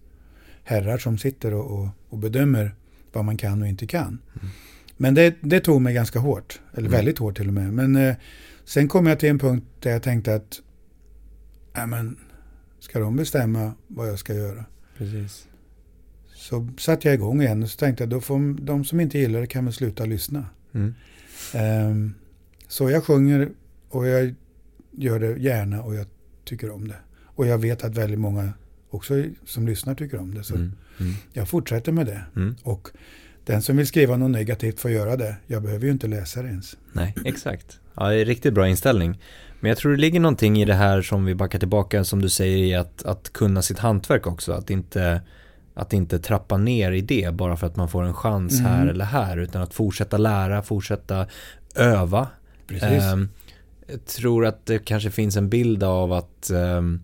herrar 0.63 0.97
som 0.97 1.17
sitter 1.17 1.53
och, 1.53 1.79
och, 1.79 1.87
och 2.09 2.17
bedömer 2.17 2.75
vad 3.13 3.25
man 3.25 3.37
kan 3.37 3.61
och 3.61 3.67
inte 3.67 3.87
kan. 3.87 4.19
Men 4.97 5.13
det, 5.15 5.35
det 5.41 5.59
tog 5.59 5.81
mig 5.81 5.93
ganska 5.93 6.19
hårt, 6.19 6.59
eller 6.73 6.87
Mm. 6.87 6.91
väldigt 6.91 7.17
hårt 7.17 7.37
till 7.37 7.47
och 7.47 7.53
med. 7.53 7.73
Men 7.73 7.95
eh, 7.95 8.15
sen 8.65 8.87
kom 8.87 9.05
jag 9.05 9.19
till 9.19 9.29
en 9.29 9.39
punkt 9.39 9.65
där 9.79 9.91
jag 9.91 10.03
tänkte 10.03 10.35
att, 10.35 10.61
ja 11.73 11.85
men, 11.85 12.17
ska 12.79 12.99
de 12.99 13.15
bestämma 13.15 13.73
vad 13.87 14.07
jag 14.09 14.19
ska 14.19 14.33
göra? 14.33 14.65
Precis. 14.97 15.47
Så 16.35 16.67
satte 16.79 17.07
jag 17.07 17.15
igång 17.15 17.41
igen 17.41 17.63
och 17.63 17.69
så 17.69 17.77
tänkte 17.77 18.03
jag, 18.03 18.09
då 18.09 18.21
får 18.21 18.61
de 18.65 18.85
som 18.85 18.99
inte 18.99 19.17
gillar 19.19 19.41
det 19.41 19.47
kan 19.47 19.65
väl 19.65 19.73
sluta 19.73 20.05
lyssna. 20.05 20.45
Mm. 20.75 20.93
Ehm, 21.53 22.13
så 22.67 22.89
jag 22.89 23.03
sjunger 23.03 23.49
och 23.89 24.07
jag 24.07 24.35
gör 24.91 25.19
det 25.19 25.37
gärna 25.37 25.83
och 25.83 25.95
jag 25.95 26.05
tycker 26.43 26.71
om 26.71 26.87
det. 26.87 26.97
Och 27.23 27.47
jag 27.47 27.57
vet 27.57 27.83
att 27.83 27.97
väldigt 27.97 28.19
många 28.19 28.53
också 28.89 29.23
som 29.45 29.67
lyssnar 29.67 29.95
tycker 29.95 30.19
om 30.19 30.33
det. 30.33 30.43
Så 30.43 30.55
Mm. 30.55 30.71
Mm. 30.99 31.13
jag 31.33 31.49
fortsätter 31.49 31.91
med 31.91 32.05
det. 32.05 32.21
Mm. 32.35 32.55
Och 32.63 32.89
den 33.45 33.61
som 33.61 33.77
vill 33.77 33.87
skriva 33.87 34.17
något 34.17 34.31
negativt 34.31 34.79
får 34.79 34.91
göra 34.91 35.15
det. 35.17 35.35
Jag 35.47 35.63
behöver 35.63 35.85
ju 35.85 35.91
inte 35.91 36.07
läsa 36.07 36.41
det 36.41 36.47
ens. 36.47 36.77
Nej, 36.93 37.15
exakt. 37.25 37.79
Ja, 37.93 38.09
det 38.09 38.15
är 38.15 38.25
riktigt 38.25 38.53
bra 38.53 38.67
inställning. 38.67 39.19
Men 39.59 39.69
jag 39.69 39.77
tror 39.77 39.91
det 39.91 39.97
ligger 39.97 40.19
någonting 40.19 40.61
i 40.61 40.65
det 40.65 40.73
här 40.73 41.01
som 41.01 41.25
vi 41.25 41.35
backar 41.35 41.59
tillbaka, 41.59 42.03
som 42.03 42.21
du 42.21 42.29
säger, 42.29 42.57
i 42.57 42.75
att, 42.75 43.03
att 43.03 43.33
kunna 43.33 43.61
sitt 43.61 43.79
hantverk 43.79 44.27
också. 44.27 44.51
Att 44.53 44.69
inte, 44.69 45.21
att 45.77 45.93
inte 45.93 46.19
trappa 46.19 46.57
ner 46.57 46.91
i 46.91 47.01
det 47.01 47.33
bara 47.33 47.57
för 47.57 47.67
att 47.67 47.75
man 47.75 47.89
får 47.89 48.03
en 48.03 48.13
chans 48.13 48.59
Mm. 48.59 48.71
här 48.71 48.87
eller 48.87 49.05
här, 49.05 49.37
utan 49.37 49.61
att 49.61 49.73
fortsätta 49.73 50.17
lära, 50.17 50.61
fortsätta 50.61 51.27
öva. 51.75 52.27
Ehm, 52.81 53.29
jag 53.87 54.05
tror 54.05 54.45
att 54.45 54.65
det 54.65 54.85
kanske 54.85 55.11
finns 55.11 55.37
en 55.37 55.49
bild 55.49 55.83
av 55.83 56.13
att 56.13 56.49
ehm, 56.49 57.01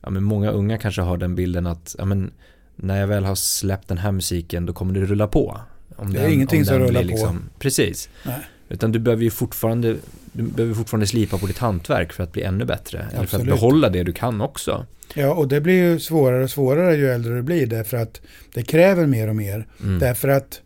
ja, 0.00 0.10
men 0.10 0.24
många 0.24 0.50
unga 0.50 0.78
kanske 0.78 1.02
har 1.02 1.16
den 1.16 1.34
bilden 1.34 1.66
att 1.66 1.94
ja, 1.98 2.04
men, 2.04 2.30
när 2.76 3.00
jag 3.00 3.06
väl 3.06 3.24
har 3.24 3.34
släppt 3.34 3.88
den 3.88 3.98
här 3.98 4.12
musiken 4.12 4.66
då 4.66 4.72
kommer 4.72 4.94
det 4.94 5.00
rulla 5.00 5.26
på. 5.26 5.60
Om 5.96 6.12
Det 6.12 6.20
är 6.20 6.28
ingenting 6.28 6.64
som 6.64 6.78
den 6.78 6.86
rullar 6.88 7.02
liksom- 7.02 7.38
på. 7.38 7.58
Precis. 7.58 8.08
Nej. 8.26 8.40
Utan 8.72 8.92
du 8.92 8.98
behöver 8.98 9.22
ju 9.22 9.30
fortfarande, 9.30 9.96
du 10.32 10.42
behöver 10.42 10.74
fortfarande 10.74 11.06
slipa 11.06 11.38
på 11.38 11.46
ditt 11.46 11.58
hantverk 11.58 12.12
för 12.12 12.22
att 12.22 12.32
bli 12.32 12.42
ännu 12.42 12.64
bättre. 12.64 12.98
Eller 12.98 13.10
för 13.10 13.16
att 13.16 13.22
Absolut. 13.22 13.46
behålla 13.46 13.88
det 13.88 14.02
du 14.02 14.12
kan 14.12 14.40
också. 14.40 14.86
Ja, 15.14 15.34
och 15.34 15.48
det 15.48 15.60
blir 15.60 15.74
ju 15.74 16.00
svårare 16.00 16.44
och 16.44 16.50
svårare 16.50 16.96
ju 16.96 17.10
äldre 17.10 17.34
du 17.34 17.42
blir 17.42 17.66
därför 17.66 17.96
att 17.96 18.20
det 18.54 18.62
kräver 18.62 19.06
mer 19.06 19.28
och 19.28 19.36
mer. 19.36 19.66
Mm. 19.82 19.98
Därför 19.98 20.28
att 20.28 20.60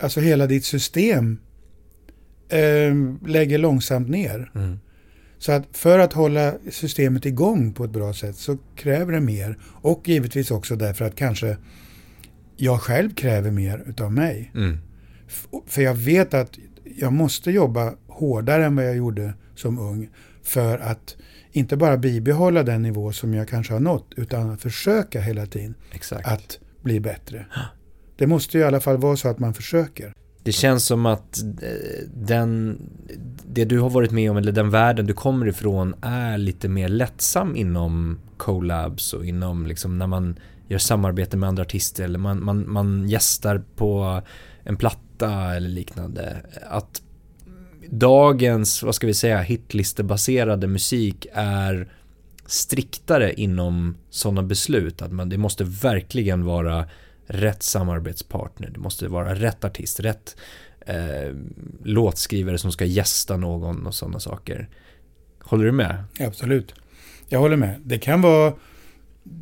alltså 0.00 0.20
hela 0.20 0.46
ditt 0.46 0.64
system 0.64 1.38
eh, 2.48 2.94
lägger 3.26 3.58
långsamt 3.58 4.08
ner. 4.08 4.50
Mm. 4.54 4.78
Så 5.38 5.52
att 5.52 5.64
för 5.72 5.98
att 5.98 6.12
hålla 6.12 6.54
systemet 6.70 7.26
igång 7.26 7.72
på 7.72 7.84
ett 7.84 7.90
bra 7.90 8.12
sätt 8.12 8.36
så 8.36 8.58
kräver 8.76 9.12
det 9.12 9.20
mer. 9.20 9.58
Och 9.62 10.08
givetvis 10.08 10.50
också 10.50 10.76
därför 10.76 11.04
att 11.04 11.16
kanske 11.16 11.56
jag 12.56 12.80
själv 12.80 13.14
kräver 13.14 13.50
mer 13.50 13.82
utav 13.86 14.12
mig. 14.12 14.52
Mm. 14.54 14.78
För 15.66 15.82
jag 15.82 15.94
vet 15.94 16.34
att 16.34 16.58
jag 17.00 17.12
måste 17.12 17.50
jobba 17.50 17.94
hårdare 18.08 18.64
än 18.64 18.76
vad 18.76 18.86
jag 18.86 18.96
gjorde 18.96 19.34
som 19.54 19.78
ung. 19.78 20.08
För 20.42 20.78
att 20.78 21.16
inte 21.52 21.76
bara 21.76 21.96
bibehålla 21.96 22.62
den 22.62 22.82
nivå 22.82 23.12
som 23.12 23.34
jag 23.34 23.48
kanske 23.48 23.72
har 23.72 23.80
nått. 23.80 24.12
Utan 24.16 24.50
att 24.50 24.62
försöka 24.62 25.20
hela 25.20 25.46
tiden 25.46 25.74
Exakt. 25.92 26.28
att 26.28 26.58
bli 26.82 27.00
bättre. 27.00 27.46
Det 28.16 28.26
måste 28.26 28.58
ju 28.58 28.64
i 28.64 28.66
alla 28.66 28.80
fall 28.80 28.96
vara 28.96 29.16
så 29.16 29.28
att 29.28 29.38
man 29.38 29.54
försöker. 29.54 30.12
Det 30.42 30.52
känns 30.52 30.84
som 30.84 31.06
att 31.06 31.38
eh, 31.42 32.08
den, 32.14 32.78
det 33.46 33.64
du 33.64 33.78
har 33.78 33.90
varit 33.90 34.10
med 34.10 34.30
om, 34.30 34.36
eller 34.36 34.52
den 34.52 34.70
världen 34.70 35.06
du 35.06 35.12
kommer 35.12 35.48
ifrån, 35.48 35.94
är 36.02 36.38
lite 36.38 36.68
mer 36.68 36.88
lättsam 36.88 37.56
inom 37.56 38.18
collabs 38.36 39.12
och 39.12 39.26
inom 39.26 39.66
liksom 39.66 39.98
när 39.98 40.06
man 40.06 40.38
gör 40.68 40.78
samarbete 40.78 41.36
med 41.36 41.48
andra 41.48 41.62
artister 41.62 42.04
eller 42.04 42.18
man, 42.18 42.44
man, 42.44 42.72
man 42.72 43.08
gästar 43.08 43.62
på 43.76 44.22
en 44.68 44.76
platta 44.76 45.54
eller 45.54 45.68
liknande. 45.68 46.36
Att 46.66 47.02
dagens, 47.90 48.82
vad 48.82 48.94
ska 48.94 49.06
vi 49.06 49.14
säga, 49.14 49.40
hitlistebaserade 49.40 50.66
musik 50.66 51.26
är 51.32 51.92
striktare 52.46 53.32
inom 53.32 53.96
sådana 54.10 54.42
beslut. 54.42 55.02
Att 55.02 55.12
man, 55.12 55.28
det 55.28 55.38
måste 55.38 55.64
verkligen 55.64 56.44
vara 56.44 56.88
rätt 57.26 57.62
samarbetspartner. 57.62 58.70
Det 58.70 58.80
måste 58.80 59.08
vara 59.08 59.34
rätt 59.34 59.64
artist, 59.64 60.00
rätt 60.00 60.36
eh, 60.80 61.34
låtskrivare 61.84 62.58
som 62.58 62.72
ska 62.72 62.84
gästa 62.84 63.36
någon 63.36 63.86
och 63.86 63.94
sådana 63.94 64.20
saker. 64.20 64.68
Håller 65.40 65.64
du 65.64 65.72
med? 65.72 66.04
Absolut. 66.20 66.74
Jag 67.28 67.40
håller 67.40 67.56
med. 67.56 67.80
Det 67.84 67.98
kan 67.98 68.20
vara, 68.20 68.52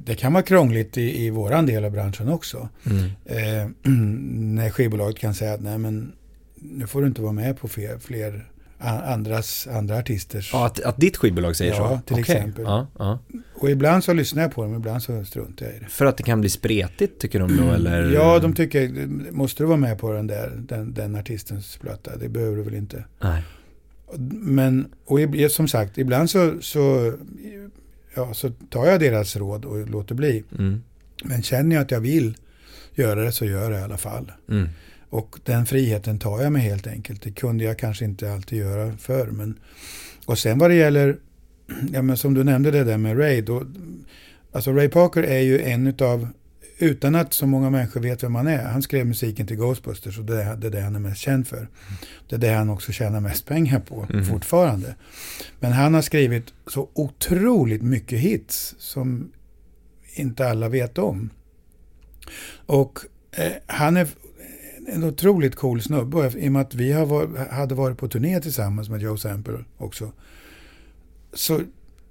det 0.05 0.14
kan 0.14 0.33
vara 0.33 0.43
krångligt 0.43 0.99
i, 0.99 1.25
i 1.25 1.31
våran 1.31 1.66
del 1.66 1.85
av 1.85 1.90
branschen 1.90 2.28
också. 2.28 2.69
Mm. 2.87 3.05
Eh, 3.25 3.69
när 4.33 4.71
skivbolaget 4.71 5.19
kan 5.19 5.35
säga 5.35 5.52
att 5.55 5.61
nej 5.61 5.78
men 5.78 6.12
nu 6.55 6.87
får 6.87 7.00
du 7.00 7.07
inte 7.07 7.23
vara 7.23 7.33
med 7.33 7.59
på 7.59 7.69
fler, 7.69 7.99
fler 7.99 8.50
andras, 8.78 9.66
andra 9.66 9.99
artisters. 9.99 10.50
Ja, 10.52 10.66
att, 10.66 10.81
att 10.81 10.97
ditt 10.97 11.16
skivbolag 11.16 11.57
säger 11.57 11.73
Ja, 11.75 11.88
så? 11.88 12.14
till 12.14 12.23
Okej. 12.23 12.37
exempel. 12.37 12.64
Ja, 12.64 12.87
ja. 12.99 13.19
Och 13.55 13.71
ibland 13.71 14.05
så 14.05 14.12
lyssnar 14.12 14.43
jag 14.43 14.55
på 14.55 14.62
dem, 14.62 14.75
ibland 14.75 15.02
så 15.02 15.25
struntar 15.25 15.66
jag 15.66 15.75
i 15.75 15.78
det. 15.78 15.87
För 15.88 16.07
att 16.07 16.16
det 16.16 16.23
kan 16.23 16.40
bli 16.40 16.50
spretigt 16.50 17.21
tycker 17.21 17.40
de 17.40 17.57
då 17.57 17.73
eller? 17.73 18.12
Ja, 18.12 18.38
de 18.38 18.52
tycker, 18.52 19.07
måste 19.33 19.62
du 19.62 19.66
vara 19.66 19.76
med 19.76 19.99
på 19.99 20.12
den 20.12 20.26
där, 20.26 20.52
den, 20.57 20.95
den 20.95 21.16
artistens 21.16 21.76
platta? 21.76 22.16
Det 22.16 22.28
behöver 22.28 22.57
du 22.57 22.62
väl 22.62 22.75
inte. 22.75 23.05
Nej. 23.21 23.43
Men, 24.40 24.87
och 25.05 25.19
som 25.50 25.69
sagt, 25.69 25.99
ibland 25.99 26.31
så, 26.31 26.55
så, 26.61 27.12
ja, 28.16 28.35
så 28.35 28.50
tar 28.50 28.87
jag 28.87 29.00
deras 29.00 29.37
råd 29.37 29.64
och 29.64 29.90
låter 29.90 30.14
bli. 30.14 30.44
Mm. 30.58 30.82
Men 31.25 31.42
känner 31.42 31.76
jag 31.76 31.82
att 31.82 31.90
jag 31.90 32.00
vill 32.00 32.37
göra 32.94 33.25
det 33.25 33.32
så 33.32 33.44
gör 33.44 33.70
jag 33.70 33.80
i 33.80 33.85
alla 33.85 33.96
fall. 33.96 34.32
Mm. 34.49 34.68
Och 35.11 35.38
den 35.44 35.66
friheten 35.66 36.18
tar 36.18 36.42
jag 36.42 36.52
mig 36.52 36.62
helt 36.62 36.87
enkelt. 36.87 37.23
Det 37.23 37.30
kunde 37.30 37.64
jag 37.64 37.78
kanske 37.78 38.04
inte 38.04 38.32
alltid 38.32 38.58
göra 38.58 38.96
förr. 38.96 39.26
Men, 39.26 39.58
och 40.26 40.38
sen 40.38 40.58
vad 40.58 40.70
det 40.70 40.75
gäller, 40.75 41.16
ja, 41.92 42.02
men 42.02 42.16
som 42.16 42.35
du 42.35 42.44
nämnde 42.44 42.70
det 42.70 42.85
där 42.85 42.99
med 42.99 43.18
Ray. 43.18 43.40
Då, 43.40 43.66
alltså 44.52 44.73
Ray 44.73 44.88
Parker 44.88 45.23
är 45.23 45.40
ju 45.40 45.61
en 45.61 45.87
utav, 45.87 46.28
utan 46.78 47.14
att 47.14 47.35
så 47.35 47.47
många 47.47 47.71
människor 47.71 48.00
vet 48.00 48.23
vem 48.23 48.35
han 48.35 48.47
är. 48.47 48.64
Han 48.64 48.83
skrev 48.83 49.06
musiken 49.06 49.47
till 49.47 49.56
Ghostbusters 49.56 50.18
och 50.18 50.25
det 50.25 50.42
är 50.42 50.56
det 50.56 50.71
det 50.71 50.80
han 50.80 50.95
är 50.95 51.00
mest 51.00 51.21
känd 51.21 51.47
för. 51.47 51.68
Det 52.28 52.35
är 52.37 52.40
det 52.40 52.48
han 52.53 52.70
också 52.70 52.92
tjänar 52.92 53.20
mest 53.20 53.46
pengar 53.46 53.81
på 53.81 54.07
Mhm. 54.11 54.24
fortfarande. 54.24 54.94
Men 55.61 55.72
han 55.72 55.94
har 55.94 56.03
skrivit 56.03 56.44
så 56.66 56.88
otroligt 56.94 57.83
mycket 57.83 58.18
hits 58.18 58.74
som 58.79 59.33
inte 60.14 60.48
alla 60.48 60.68
vet 60.68 60.98
om. 60.98 61.31
Och 62.66 62.98
eh, 63.33 63.53
han 63.66 63.96
är 63.96 64.09
en 64.88 65.05
otroligt 65.05 65.57
cool 65.57 65.83
snubbe. 65.83 66.16
Och 66.16 66.35
I 66.37 66.48
och 66.48 66.53
med 66.53 66.62
att 66.62 66.74
vi 66.74 66.92
varit, 66.92 67.51
hade 67.51 67.74
varit 67.74 67.98
på 67.98 68.09
turné 68.09 68.40
tillsammans 68.40 68.88
med 68.88 69.03
Joe 69.03 69.16
Sample 69.16 69.64
också. 69.79 70.12
Så 71.33 71.61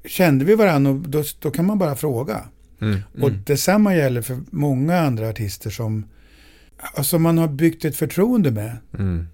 kände 0.06 0.46
vi 0.46 0.56
varandra 0.56 0.92
och 0.92 0.98
då, 0.98 1.24
då 1.40 1.52
kan 1.52 1.66
man 1.66 1.78
bara 1.78 1.96
fråga. 1.96 2.44
Mm. 2.82 3.00
Och 3.22 3.30
Mm. 3.30 3.42
detsamma 3.46 3.96
gäller 3.96 4.22
för 4.22 4.38
många 4.52 5.00
andra 5.00 5.30
artister 5.30 5.70
som 5.70 6.06
alltså 6.94 7.20
man 7.20 7.38
har 7.38 7.48
byggt 7.48 7.86
ett 7.86 7.96
förtroende 7.96 8.52
med. 8.52 8.78
Mm. 9.00 9.28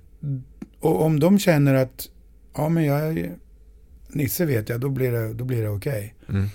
Och 0.80 1.01
om 1.01 1.19
de 1.19 1.39
känner 1.39 1.73
att 1.73 2.10
ja 2.56 2.69
men 2.69 2.84
jag 2.86 3.01
är 3.17 3.36
Nisse 4.10 4.45
vet 4.45 4.69
jag, 4.69 4.80
då 4.82 4.89
blir 4.89 5.12
det, 5.12 5.34
då 5.34 5.43
blir 5.45 5.62
det 5.62 5.69
okej. 5.69 6.15
Mm. 6.30 6.47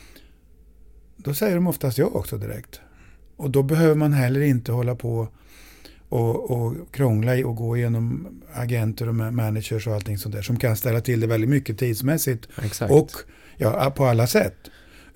Då 1.17 1.35
säger 1.35 1.55
de 1.55 1.67
oftast 1.67 1.99
ja 1.99 2.05
också 2.07 2.39
direkt. 2.39 2.81
Och 3.37 3.51
då 3.51 3.63
behöver 3.63 3.95
man 3.95 4.13
heller 4.13 4.41
inte 4.41 4.73
hålla 4.73 4.95
på 4.95 5.29
och, 6.09 6.51
och 6.51 6.75
krångla 6.93 7.47
och 7.47 7.57
gå 7.57 7.77
igenom 7.77 8.29
agenter 8.55 9.09
och 9.09 9.15
ma- 9.15 9.31
managers 9.31 9.87
och 9.87 9.95
allting 9.95 10.19
sånt 10.19 10.35
där 10.35 10.43
som 10.43 10.57
kan 10.57 10.77
ställa 10.77 11.01
till 11.01 11.21
det 11.21 11.27
väldigt 11.27 11.51
mycket 11.51 11.79
tidsmässigt 11.79 12.49
Exakt. 12.63 12.93
och 12.93 13.11
ja, 13.57 13.93
på 13.97 14.05
alla 14.05 14.27
sätt. 14.27 14.55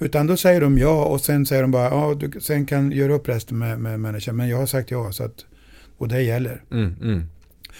Utan 0.00 0.26
då 0.26 0.36
säger 0.36 0.60
de 0.60 0.78
ja 0.78 1.04
och 1.04 1.20
sen 1.20 1.46
säger 1.46 1.62
de 1.62 1.70
bara 1.70 1.84
ja, 1.84 2.14
du 2.14 2.40
sen 2.40 2.66
kan 2.66 2.92
göra 2.92 3.14
upp 3.14 3.28
resten 3.28 3.58
med, 3.58 3.80
med 3.80 4.00
managern. 4.00 4.36
Men 4.36 4.48
jag 4.48 4.56
har 4.56 4.66
sagt 4.66 4.90
ja 4.90 5.12
så 5.12 5.24
att, 5.24 5.44
och 5.98 6.08
det 6.08 6.22
gäller. 6.22 6.62
Mm. 6.70 6.94
Mm. 7.02 7.26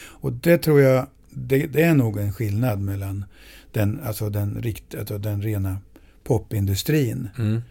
Och 0.02 0.32
det 0.32 0.58
tror 0.58 0.80
jag, 0.80 1.06
det, 1.30 1.66
det 1.66 1.82
är 1.82 1.94
nog 1.94 2.18
en 2.18 2.32
skillnad 2.32 2.80
mellan 2.80 3.24
den, 3.72 4.00
alltså 4.04 4.30
den, 4.30 4.62
rikt, 4.62 4.94
alltså 4.94 5.18
den 5.18 5.42
rena 5.42 5.78
popindustrin. 6.24 7.28
Mm. 7.38 7.62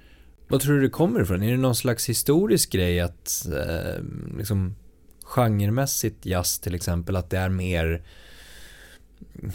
Vad 0.47 0.61
tror 0.61 0.75
du 0.75 0.81
det 0.81 0.89
kommer 0.89 1.21
ifrån? 1.21 1.43
Är 1.43 1.51
det 1.51 1.57
någon 1.57 1.75
slags 1.75 2.09
historisk 2.09 2.71
grej 2.71 2.99
att 2.99 3.47
eh, 3.47 4.03
liksom 4.37 4.75
genremässigt 5.23 6.25
jazz 6.25 6.59
till 6.59 6.75
exempel 6.75 7.15
att 7.15 7.29
det 7.29 7.37
är 7.37 7.49
mer 7.49 8.01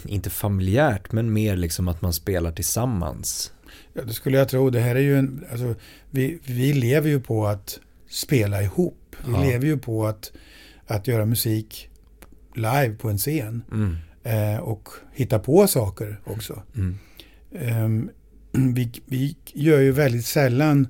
inte 0.05 0.29
familjärt 0.29 1.11
men 1.11 1.33
mer 1.33 1.55
liksom 1.55 1.87
att 1.87 2.01
man 2.01 2.13
spelar 2.13 2.51
tillsammans. 2.51 3.51
Ja, 3.97 4.01
det 4.03 4.13
skulle 4.13 4.37
jag 4.37 4.49
tro. 4.49 4.69
Det 4.69 4.79
här 4.79 4.95
är 4.95 4.99
ju 4.99 5.17
en, 5.19 5.45
alltså, 5.51 5.75
vi, 6.11 6.39
vi 6.45 6.73
lever 6.73 7.09
ju 7.09 7.19
på 7.19 7.47
att 7.47 7.79
spela 8.09 8.63
ihop. 8.63 9.15
Vi 9.25 9.31
Ja. 9.31 9.43
lever 9.43 9.65
ju 9.65 9.77
på 9.77 10.07
att, 10.07 10.31
att 10.87 11.07
göra 11.07 11.25
musik 11.25 11.89
live 12.55 12.95
på 12.95 13.09
en 13.09 13.17
scen. 13.17 13.63
Mm. 13.71 13.95
Eh, 14.23 14.59
och 14.59 14.89
hitta 15.13 15.39
på 15.39 15.67
saker 15.67 16.19
också. 16.25 16.63
Mm. 16.75 16.97
Ehm, 17.59 18.09
vi, 18.51 18.91
vi 19.05 19.35
gör 19.53 19.79
ju 19.79 19.91
väldigt 19.91 20.25
sällan 20.25 20.87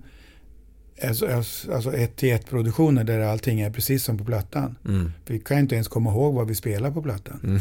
alltså, 1.03 1.27
alltså 1.73 1.93
ett 1.93 2.15
till 2.15 2.33
ett 2.33 2.45
produktioner 2.49 3.03
där 3.03 3.19
allting 3.19 3.61
är 3.61 3.69
precis 3.71 4.03
som 4.03 4.17
på 4.17 4.25
plattan. 4.25 4.75
Mm. 4.87 5.11
Vi 5.27 5.39
kan 5.39 5.59
inte 5.59 5.75
ens 5.75 5.87
komma 5.87 6.09
ihåg 6.11 6.33
vad 6.33 6.47
vi 6.47 6.55
spelar 6.55 6.91
på 6.91 7.01
plattan. 7.01 7.39
Mm. 7.43 7.59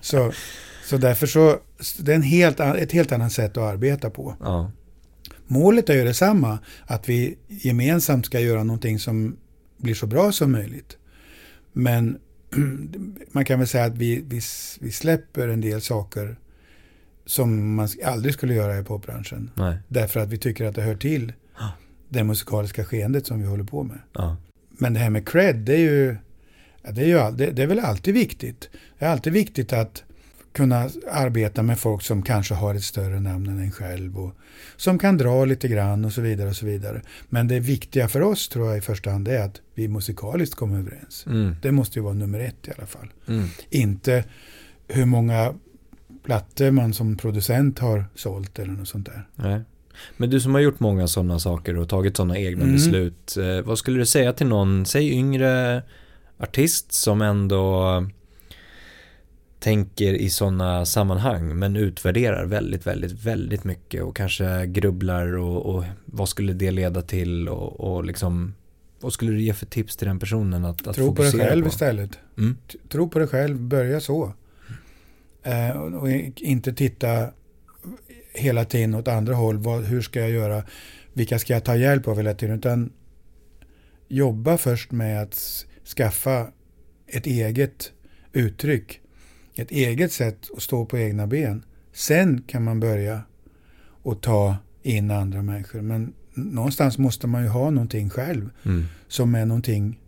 så, 0.00 0.32
så 0.88 0.96
därför 0.96 1.26
så, 1.26 1.58
det 1.98 2.12
är 2.12 2.16
en 2.16 2.22
helt, 2.22 2.60
ett 2.60 2.92
helt 2.92 3.12
annat 3.12 3.32
sätt 3.32 3.56
att 3.56 3.72
arbeta 3.72 4.10
på. 4.10 4.36
Ja. 4.40 4.70
Målet 5.46 5.90
är 5.90 5.94
ju 5.94 6.04
detsamma, 6.04 6.58
att 6.86 7.08
vi 7.08 7.38
gemensamt 7.48 8.26
ska 8.26 8.40
göra 8.40 8.62
någonting 8.62 8.98
som 8.98 9.36
blir 9.76 9.94
så 9.94 10.06
bra 10.06 10.32
som 10.32 10.52
möjligt. 10.52 10.96
Men 11.72 12.18
man 13.32 13.44
kan 13.44 13.58
väl 13.58 13.68
säga 13.68 13.84
att 13.84 13.96
vi, 13.96 14.14
vi, 14.26 14.40
vi 14.80 14.92
släpper 14.92 15.48
en 15.48 15.60
del 15.60 15.80
saker 15.80 16.36
som 17.26 17.74
man 17.74 17.88
aldrig 18.04 18.34
skulle 18.34 18.54
göra 18.54 18.78
i 18.78 18.84
popbranschen. 18.84 19.50
Nej. 19.54 19.76
Därför 19.88 20.20
att 20.20 20.28
vi 20.28 20.38
tycker 20.38 20.64
att 20.64 20.74
det 20.74 20.82
hör 20.82 20.96
till 20.96 21.32
det 22.08 22.24
musikaliska 22.24 22.84
skeendet 22.84 23.26
som 23.26 23.40
vi 23.40 23.46
håller 23.46 23.64
på 23.64 23.82
med. 23.82 23.98
Ja. 24.12 24.36
Men 24.70 24.94
det 24.94 25.00
här 25.00 25.10
med 25.10 25.28
cred, 25.28 25.56
det 25.56 25.74
är 25.74 25.78
ju, 25.78 26.16
det 26.92 27.02
är, 27.02 27.06
ju 27.06 27.18
all- 27.18 27.36
det, 27.36 27.50
det 27.50 27.62
är 27.62 27.66
väl 27.66 27.80
alltid 27.80 28.14
viktigt. 28.14 28.70
Det 28.98 29.04
är 29.04 29.08
alltid 29.10 29.32
viktigt 29.32 29.72
att 29.72 30.04
kunna 30.58 30.88
arbeta 31.10 31.62
med 31.62 31.78
folk 31.78 32.02
som 32.02 32.22
kanske 32.22 32.54
har 32.54 32.74
ett 32.74 32.84
större 32.84 33.20
namn 33.20 33.46
än 33.48 33.58
en 33.58 33.70
själv 33.72 34.18
och 34.18 34.32
som 34.76 34.98
kan 34.98 35.18
dra 35.18 35.44
lite 35.44 35.68
grann 35.68 36.04
och 36.04 36.12
så 36.12 36.20
vidare 36.20 36.48
och 36.48 36.56
så 36.56 36.66
vidare. 36.66 37.02
Men 37.28 37.48
det 37.48 37.60
viktiga 37.60 38.08
för 38.08 38.20
oss 38.20 38.48
tror 38.48 38.68
jag 38.68 38.78
i 38.78 38.80
första 38.80 39.10
hand 39.10 39.28
är 39.28 39.40
att 39.44 39.60
vi 39.74 39.88
musikaliskt 39.88 40.54
kommer 40.56 40.78
överens. 40.78 41.24
Mm. 41.26 41.56
Det 41.62 41.72
måste 41.72 41.98
ju 41.98 42.02
vara 42.02 42.14
nummer 42.14 42.40
ett 42.40 42.68
i 42.68 42.70
alla 42.78 42.86
fall. 42.86 43.08
Mm. 43.28 43.46
Inte 43.70 44.24
hur 44.88 45.04
många 45.04 45.54
plattor 46.24 46.70
man 46.70 46.92
som 46.94 47.16
producent 47.16 47.78
har 47.78 48.04
sålt 48.14 48.58
eller 48.58 48.72
något 48.72 48.88
sånt 48.88 49.06
där. 49.06 49.28
Nej. 49.34 49.60
Men 50.16 50.30
du 50.30 50.40
som 50.40 50.54
har 50.54 50.60
gjort 50.60 50.80
många 50.80 51.08
sådana 51.08 51.38
saker 51.38 51.76
och 51.76 51.88
tagit 51.88 52.16
sådana 52.16 52.38
egna 52.38 52.62
Mm. 52.62 52.74
beslut. 52.74 53.36
Eh, 53.36 53.64
vad 53.66 53.78
skulle 53.78 53.98
du 53.98 54.06
säga 54.06 54.32
till 54.32 54.46
någon, 54.46 54.86
säg 54.86 55.12
yngre 55.12 55.82
artist 56.38 56.92
som 56.92 57.22
ändå 57.22 57.84
tänker 59.58 60.14
i 60.14 60.30
sådana 60.30 60.86
sammanhang 60.86 61.58
men 61.58 61.76
utvärderar 61.76 62.44
väldigt, 62.44 62.86
väldigt, 62.86 63.12
väldigt 63.12 63.64
mycket 63.64 64.02
och 64.02 64.16
kanske 64.16 64.66
grubblar 64.66 65.36
och, 65.36 65.74
och 65.74 65.84
vad 66.04 66.28
skulle 66.28 66.52
det 66.52 66.70
leda 66.70 67.02
till 67.02 67.48
och, 67.48 67.80
och 67.80 68.04
liksom 68.04 68.54
vad 69.00 69.12
skulle 69.12 69.32
du 69.32 69.42
ge 69.42 69.54
för 69.54 69.66
tips 69.66 69.96
till 69.96 70.06
den 70.06 70.18
personen 70.18 70.64
att, 70.64 70.86
att 70.86 70.96
Tro 70.96 71.14
på 71.14 71.22
dig 71.22 71.32
själv 71.32 71.62
på? 71.62 71.68
istället. 71.68 72.18
Mm. 72.38 72.56
Tro 72.88 73.08
på 73.08 73.18
dig 73.18 73.28
själv, 73.28 73.60
börja 73.60 74.00
så. 74.00 74.32
Eh, 75.42 75.70
och, 75.70 76.02
och 76.02 76.08
inte 76.36 76.72
titta 76.72 77.30
hela 78.32 78.64
tiden 78.64 78.94
åt 78.94 79.08
andra 79.08 79.34
håll. 79.34 79.58
Vad, 79.58 79.84
hur 79.84 80.02
ska 80.02 80.20
jag 80.20 80.30
göra? 80.30 80.62
Vilka 81.12 81.38
ska 81.38 81.52
jag 81.52 81.64
ta 81.64 81.76
hjälp 81.76 82.08
av 82.08 82.16
hela 82.16 82.34
tiden? 82.34 82.58
Utan 82.58 82.92
jobba 84.08 84.58
först 84.58 84.92
med 84.92 85.22
att 85.22 85.64
skaffa 85.96 86.46
ett 87.06 87.26
eget 87.26 87.92
uttryck. 88.32 89.00
Ett 89.58 89.70
eget 89.70 90.12
sätt 90.12 90.50
att 90.56 90.62
stå 90.62 90.84
på 90.86 90.98
egna 90.98 91.26
ben. 91.26 91.64
Sen 91.92 92.42
kan 92.46 92.64
man 92.64 92.80
börja 92.80 93.22
och 94.02 94.20
ta 94.20 94.56
in 94.82 95.10
andra 95.10 95.42
människor. 95.42 95.80
Men 95.80 96.12
någonstans 96.34 96.98
måste 96.98 97.26
man 97.26 97.42
ju 97.42 97.48
ha 97.48 97.70
någonting 97.70 98.10
själv 98.10 98.50
Mm. 98.62 98.84
som 99.08 99.34
är 99.34 99.46
någonting 99.46 100.00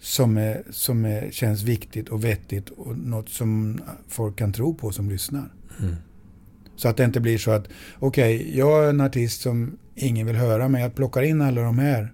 som, 0.00 0.36
är, 0.36 0.62
som 0.70 1.04
är, 1.04 1.30
känns 1.30 1.62
viktigt 1.62 2.08
och 2.08 2.24
vettigt 2.24 2.70
och 2.70 2.98
något 2.98 3.28
som 3.28 3.80
folk 4.08 4.36
kan 4.38 4.52
tro 4.52 4.74
på 4.74 4.92
som 4.92 5.10
lyssnar. 5.10 5.52
Mm. 5.80 5.94
Så 6.76 6.88
att 6.88 6.96
det 6.96 7.04
inte 7.04 7.20
blir 7.20 7.38
så 7.38 7.50
att 7.50 7.68
okej, 7.98 8.36
okay, 8.36 8.58
jag 8.58 8.84
är 8.84 8.90
en 8.90 9.00
artist 9.00 9.40
som 9.40 9.78
ingen 9.94 10.26
vill 10.26 10.36
höra 10.36 10.68
men 10.68 10.80
jag 10.80 10.94
plockar 10.94 11.22
in 11.22 11.40
alla 11.40 11.60
de 11.62 11.78
här 11.78 12.12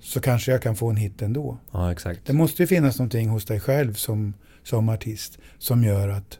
så 0.00 0.20
kanske 0.20 0.52
jag 0.52 0.62
kan 0.62 0.76
få 0.76 0.90
en 0.90 0.96
hit 0.96 1.22
ändå. 1.22 1.58
Ja, 1.72 1.92
exakt. 1.92 2.20
Det 2.26 2.32
måste 2.32 2.62
ju 2.62 2.66
finnas 2.66 2.98
någonting 2.98 3.28
hos 3.28 3.44
dig 3.44 3.60
själv 3.60 3.94
som, 3.94 4.34
som 4.68 4.88
artist 4.88 5.38
som 5.58 5.84
gör 5.84 6.08
att, 6.08 6.38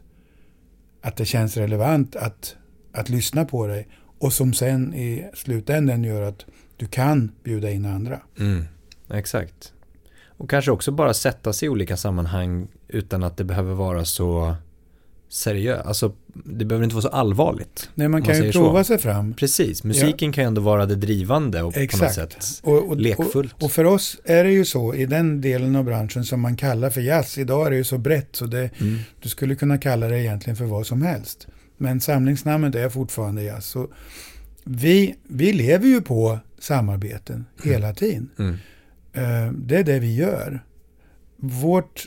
att 1.01 1.17
det 1.17 1.25
känns 1.25 1.57
relevant 1.57 2.15
att, 2.15 2.55
att 2.91 3.09
lyssna 3.09 3.45
på 3.45 3.67
dig 3.67 3.87
och 4.19 4.33
som 4.33 4.53
sen 4.53 4.93
i 4.93 5.29
slutändan 5.33 6.03
gör 6.03 6.21
att 6.21 6.45
du 6.77 6.85
kan 6.87 7.31
bjuda 7.43 7.71
in 7.71 7.85
andra. 7.85 8.19
Mm. 8.39 8.65
Exakt. 9.09 9.73
Och 10.25 10.49
kanske 10.49 10.71
också 10.71 10.91
bara 10.91 11.13
sätta 11.13 11.53
sig 11.53 11.65
i 11.65 11.69
olika 11.69 11.97
sammanhang 11.97 12.67
utan 12.87 13.23
att 13.23 13.37
det 13.37 13.43
behöver 13.43 13.73
vara 13.73 14.05
så 14.05 14.55
seriöst. 15.29 15.85
Alltså, 15.85 16.13
det 16.45 16.65
behöver 16.65 16.83
inte 16.83 16.95
vara 16.95 17.01
så 17.01 17.07
allvarligt. 17.09 17.89
Nej, 17.95 18.07
man 18.07 18.21
kan 18.23 18.33
ju 18.35 18.39
säger 18.41 18.51
prova 18.53 18.83
så. 18.83 18.87
sig 18.87 18.97
fram. 18.97 19.33
Precis, 19.33 19.83
musiken 19.83 20.31
kan 20.31 20.43
ju 20.43 20.47
ändå 20.47 20.61
vara 20.61 20.85
det 20.85 20.95
drivande 20.95 21.61
och 21.63 21.73
på 21.73 21.79
något 21.79 21.83
Exakt. 21.83 22.15
sätt 22.15 22.59
Och, 22.63 22.89
och, 22.89 22.97
lekfullt. 22.97 23.53
Och, 23.53 23.63
och 23.63 23.71
för 23.71 23.85
oss 23.85 24.17
är 24.23 24.43
det 24.43 24.51
ju 24.51 24.65
så 24.65 24.93
i 24.95 25.05
den 25.05 25.41
delen 25.41 25.75
av 25.75 25.83
branschen 25.83 26.25
som 26.25 26.41
man 26.41 26.55
kallar 26.55 26.89
för 26.89 27.01
jazz. 27.01 27.37
Idag 27.37 27.67
är 27.67 27.71
det 27.71 27.77
ju 27.77 27.83
så 27.83 27.97
brett 27.97 28.29
så 28.35 28.45
det, 28.45 28.69
Mm. 28.81 28.99
du 29.21 29.29
skulle 29.29 29.55
kunna 29.55 29.77
kalla 29.77 30.07
det 30.07 30.19
egentligen 30.19 30.57
för 30.57 30.65
vad 30.65 30.87
som 30.87 31.01
helst. 31.01 31.47
Men 31.77 32.01
samlingsnamnet 32.01 32.75
är 32.75 32.89
fortfarande 32.89 33.43
jazz. 33.43 33.65
Så 33.65 33.87
vi, 34.63 35.15
vi 35.27 35.53
lever 35.53 35.87
ju 35.87 36.01
på 36.01 36.39
samarbeten 36.59 37.45
hela 37.63 37.93
tiden. 37.93 38.29
Mm. 38.39 38.53
Eh, 39.13 39.51
Det 39.53 39.75
är 39.77 39.83
det 39.83 39.99
vi 39.99 40.15
gör. 40.15 40.63
Vårt, 41.41 42.05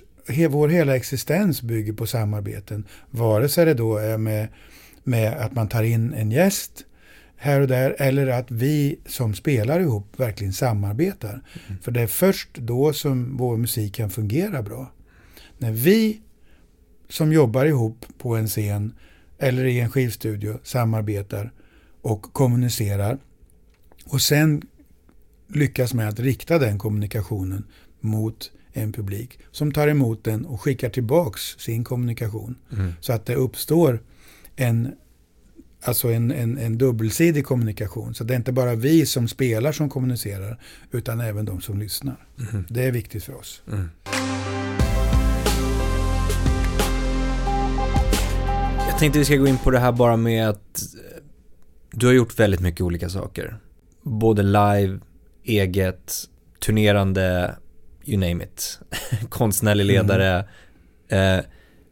vår 0.49 0.69
hela 0.69 0.97
existens 0.97 1.63
bygger 1.63 1.93
på 1.93 2.07
samarbeten. 2.07 2.87
Vare 3.11 3.49
sig 3.49 3.65
det 3.65 3.75
då 3.75 3.97
är 3.97 4.19
med, 4.19 4.49
med 5.05 5.33
att 5.33 5.55
man 5.55 5.69
tar 5.69 5.83
in 5.83 6.15
en 6.15 6.31
gäst 6.31 6.85
här 7.37 7.61
och 7.61 7.69
där 7.69 7.97
eller 7.99 8.27
att 8.27 8.51
vi 8.51 8.99
som 9.07 9.35
spelar 9.35 9.81
ihop 9.81 10.21
verkligen 10.21 10.53
samarbetar. 10.53 11.43
För 11.83 11.93
det 11.93 12.01
är 12.01 12.07
först 12.07 12.55
då 12.55 12.93
som 12.93 13.37
vår 13.37 13.57
musik 13.57 13.95
kan 13.95 14.11
fungera 14.11 14.63
bra. 14.63 14.93
När 15.59 15.73
vi 15.73 16.21
som 17.09 17.33
jobbar 17.33 17.65
ihop 17.65 18.07
på 18.19 18.37
en 18.37 18.49
scen 18.49 18.95
eller 19.39 19.65
i 19.65 19.81
en 19.81 19.91
skivstudio 19.91 20.59
samarbetar 20.63 21.53
och 22.03 22.23
kommunicerar 22.23 23.19
och 24.05 24.21
sen 24.21 24.63
lyckas 25.49 25.95
med 25.95 26.09
att 26.09 26.21
rikta 26.21 26.59
den 26.59 26.79
kommunikationen 26.79 27.65
mot 28.01 28.51
en 28.73 28.93
publik 28.93 29.39
som 29.51 29.73
tar 29.73 29.89
emot 29.89 30.25
den 30.25 30.47
och 30.47 30.61
skickar 30.61 30.91
tillbaks 30.91 31.41
sin 31.59 31.85
kommunikation. 31.85 32.55
Mm. 32.73 32.93
Så 33.01 33.13
att 33.13 33.27
det 33.27 33.35
uppstår 33.35 34.03
en, 34.57 34.95
alltså 35.83 36.09
en, 36.09 36.31
en, 36.31 36.59
en 36.59 36.79
dubbelsidig 36.79 37.45
kommunikation. 37.45 38.15
Så 38.15 38.25
det 38.25 38.35
är 38.35 38.37
inte 38.37 38.53
bara 38.53 38.75
vi 38.75 39.07
som 39.07 39.29
spelar 39.29 39.73
som 39.73 39.89
kommunicerar 39.89 40.61
utan 40.91 41.21
även 41.21 41.45
de 41.45 41.61
som 41.61 41.79
lyssnar. 41.79 42.27
Mm. 42.53 42.65
Det 42.69 42.85
är 42.85 42.93
viktigt 42.93 43.25
för 43.25 43.35
oss. 43.35 43.63
Mm. 43.73 43.91
Jag 48.89 48.99
tänkte 48.99 49.19
vi 49.19 49.25
ska 49.25 49.37
gå 49.37 49.47
in 49.47 49.59
på 49.59 49.71
det 49.71 49.79
här 49.79 49.93
bara 49.93 50.17
med 50.17 50.49
att 50.49 50.83
eh, 50.95 51.23
du 51.91 52.07
har 52.07 52.13
gjort 52.13 52.39
väldigt 52.39 52.61
mycket 52.61 52.81
olika 52.81 53.09
saker. 53.09 53.57
Både 54.03 54.43
live, 54.43 54.99
eget, 55.45 56.13
turnerande, 56.67 57.57
you 58.05 58.19
name 58.21 58.45
it. 58.45 58.79
Konstnärlig 59.29 59.85
ledare. 59.85 60.45
Eh, 61.09 61.39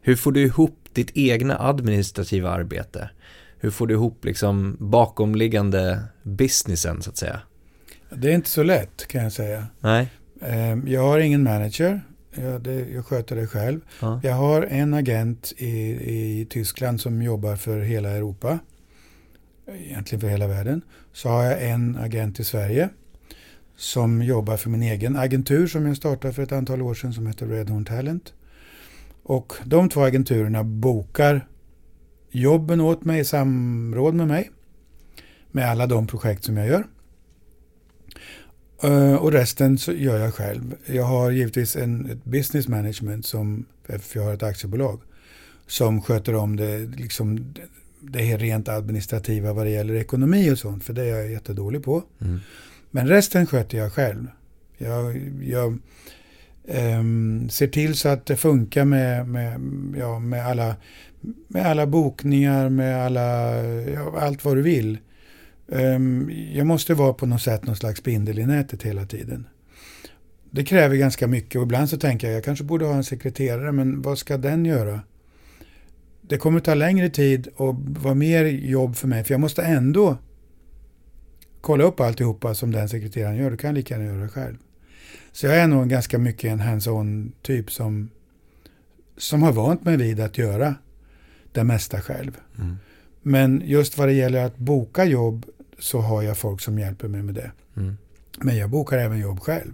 hur 0.01 0.15
får 0.15 0.31
du 0.31 0.41
ihop 0.41 0.77
ditt 0.93 1.11
egna 1.13 1.57
administrativa 1.59 2.49
arbete? 2.49 3.09
Hur 3.59 3.71
får 3.71 3.87
du 3.87 3.93
ihop 3.93 4.25
liksom 4.25 4.77
bakomliggande 4.79 6.03
businessen 6.23 7.01
så 7.01 7.09
att 7.09 7.17
säga? 7.17 7.39
Det 8.09 8.29
är 8.29 8.35
inte 8.35 8.49
så 8.49 8.63
lätt 8.63 9.07
kan 9.07 9.23
jag 9.23 9.31
säga. 9.31 9.67
Nej? 9.79 10.07
Eh, 10.41 10.77
Jag 10.85 11.01
har 11.01 11.19
ingen 11.19 11.43
manager. 11.43 12.01
Jag, 12.35 12.61
det, 12.61 12.73
jag 12.89 13.05
sköter 13.05 13.35
det 13.35 13.47
själv. 13.47 13.79
Ja. 14.01 14.19
Jag 14.23 14.33
har 14.33 14.61
en 14.61 14.93
agent 14.93 15.53
i, 15.57 15.69
i 16.13 16.47
Tyskland 16.49 17.01
som 17.01 17.21
jobbar 17.21 17.55
för 17.55 17.79
hela 17.79 18.09
Europa. 18.09 18.59
Egentligen 19.75 20.21
för 20.21 20.27
hela 20.27 20.47
världen. 20.47 20.81
Så 21.13 21.29
har 21.29 21.43
jag 21.43 21.63
en 21.69 21.97
agent 21.97 22.39
i 22.39 22.43
Sverige 22.43 22.89
som 23.81 24.21
jobbar 24.21 24.57
för 24.57 24.69
min 24.69 24.83
egen 24.83 25.15
agentur 25.15 25.67
som 25.67 25.85
jag 25.85 25.97
startade 25.97 26.33
för 26.33 26.43
ett 26.43 26.51
antal 26.51 26.81
år 26.81 26.93
sedan 26.93 27.13
som 27.13 27.27
heter 27.27 27.47
Redhorn 27.47 27.85
Talent. 27.85 28.33
Och 29.23 29.53
de 29.65 29.89
två 29.89 30.01
agenturerna 30.01 30.63
bokar 30.63 31.47
jobben 32.31 32.81
åt 32.81 33.05
mig 33.05 33.19
i 33.19 33.25
samråd 33.25 34.13
med 34.13 34.27
mig. 34.27 34.51
Med 35.51 35.69
alla 35.69 35.87
de 35.87 36.07
projekt 36.07 36.43
som 36.43 36.57
jag 36.57 36.67
gör. 36.67 36.87
Eh, 38.83 39.15
och 39.15 39.31
resten 39.31 39.77
så 39.77 39.91
gör 39.91 40.19
jag 40.19 40.33
själv. 40.33 40.75
Jag 40.85 41.03
har 41.03 41.31
givetvis 41.31 41.75
en 41.75 42.09
ett 42.09 42.23
business 42.23 42.67
management 42.67 43.25
som, 43.25 43.65
för 43.83 44.19
jag 44.19 44.23
har 44.23 44.33
ett 44.33 44.43
aktiebolag, 44.43 45.01
som 45.67 46.01
sköter 46.01 46.35
om 46.35 46.55
det, 46.55 46.79
liksom, 46.79 47.53
det 47.99 48.37
rent 48.37 48.69
administrativa 48.69 49.53
vad 49.53 49.65
det 49.65 49.71
gäller 49.71 49.95
ekonomi 49.95 50.51
och 50.51 50.59
sånt, 50.59 50.83
för 50.83 50.93
det 50.93 51.01
är 51.01 51.15
jag 51.15 51.31
jättedålig 51.31 51.83
på. 51.83 52.03
Mm. 52.21 52.39
Men 52.91 53.07
resten 53.07 53.45
sköter 53.45 53.77
jag 53.77 53.93
själv. 53.93 54.27
Jag, 54.77 55.31
jag 55.43 55.79
um, 56.99 57.49
ser 57.49 57.67
till 57.67 57.95
så 57.95 58.09
att 58.09 58.25
det 58.25 58.37
funkar 58.37 58.85
med, 58.85 59.27
med, 59.27 59.61
ja, 59.97 60.19
med, 60.19 60.47
alla, 60.47 60.75
med 61.47 61.65
alla 61.65 61.87
bokningar, 61.87 62.69
med 62.69 63.05
alla, 63.05 63.55
ja, 63.65 64.19
allt 64.19 64.45
vad 64.45 64.55
du 64.55 64.61
vill. 64.61 64.97
Um, 65.67 66.31
jag 66.53 66.67
måste 66.67 66.93
vara 66.93 67.13
på 67.13 67.25
något 67.25 67.41
sätt 67.41 67.65
någon 67.65 67.75
slags 67.75 67.99
spindel 67.99 68.39
i 68.39 68.45
nätet 68.45 68.83
hela 68.83 69.05
tiden. 69.05 69.47
Det 70.53 70.63
kräver 70.63 70.95
ganska 70.95 71.27
mycket 71.27 71.55
och 71.55 71.63
ibland 71.63 71.89
så 71.89 71.97
tänker 71.97 72.27
jag 72.27 72.35
jag 72.35 72.43
kanske 72.43 72.63
borde 72.63 72.85
ha 72.85 72.93
en 72.93 73.03
sekreterare 73.03 73.71
men 73.71 74.01
vad 74.01 74.17
ska 74.17 74.37
den 74.37 74.65
göra? 74.65 74.99
Det 76.21 76.37
kommer 76.37 76.59
ta 76.59 76.73
längre 76.73 77.09
tid 77.09 77.47
och 77.55 77.75
vara 77.79 78.15
mer 78.15 78.45
jobb 78.45 78.95
för 78.95 79.07
mig 79.07 79.23
för 79.23 79.33
jag 79.33 79.41
måste 79.41 79.63
ändå 79.63 80.17
kolla 81.61 81.83
upp 81.83 81.99
alltihopa 81.99 82.55
som 82.55 82.71
den 82.71 82.89
sekreteraren 82.89 83.37
gör. 83.37 83.51
Du 83.51 83.57
kan 83.57 83.73
lika 83.75 83.93
gärna 83.93 84.05
göra 84.05 84.21
det 84.21 84.29
själv. 84.29 84.57
Så 85.31 85.45
jag 85.45 85.55
är 85.57 85.67
nog 85.67 85.89
ganska 85.89 86.17
mycket 86.17 86.51
en 86.51 86.59
hands-on 86.59 87.31
typ 87.41 87.71
som, 87.71 88.09
som 89.17 89.43
har 89.43 89.51
vant 89.51 89.83
mig 89.83 89.97
vid 89.97 90.19
att 90.19 90.37
göra 90.37 90.75
det 91.51 91.63
mesta 91.63 92.01
själv. 92.01 92.37
Mm. 92.59 92.77
Men 93.21 93.61
just 93.65 93.97
vad 93.97 94.07
det 94.07 94.13
gäller 94.13 94.45
att 94.45 94.57
boka 94.57 95.05
jobb 95.05 95.45
så 95.79 95.99
har 95.99 96.21
jag 96.21 96.37
folk 96.37 96.61
som 96.61 96.79
hjälper 96.79 97.07
mig 97.07 97.21
med 97.23 97.35
det. 97.35 97.51
Mm. 97.77 97.97
Men 98.37 98.57
jag 98.57 98.69
bokar 98.69 98.97
även 98.97 99.19
jobb 99.19 99.39
själv. 99.39 99.73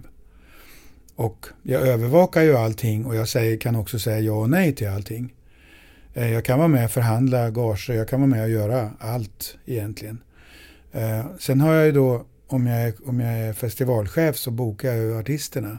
Och 1.14 1.46
jag 1.62 1.88
övervakar 1.88 2.42
ju 2.42 2.56
allting 2.56 3.04
och 3.06 3.16
jag 3.16 3.28
säger, 3.28 3.56
kan 3.56 3.76
också 3.76 3.98
säga 3.98 4.20
ja 4.20 4.32
och 4.32 4.50
nej 4.50 4.74
till 4.74 4.88
allting. 4.88 5.34
Eh, 6.14 6.32
Jag 6.32 6.44
kan 6.44 6.58
vara 6.58 6.68
med 6.68 6.84
och 6.84 6.90
förhandla 6.90 7.50
gager, 7.50 7.94
jag 7.94 8.08
kan 8.08 8.20
vara 8.20 8.30
med 8.30 8.42
och 8.42 8.50
göra 8.50 8.90
allt 8.98 9.56
egentligen. 9.66 10.22
Eh, 10.92 11.26
Sen 11.38 11.60
har 11.60 11.74
jag 11.74 11.86
ju 11.86 11.92
då, 11.92 12.24
om 12.46 12.66
jag 12.66 12.80
är, 12.82 12.94
om 13.08 13.20
jag 13.20 13.38
är 13.38 13.52
festivalchef 13.52 14.36
så 14.36 14.50
bokar 14.50 14.88
jag 14.92 14.98
ju 15.04 15.18
artisterna. 15.18 15.78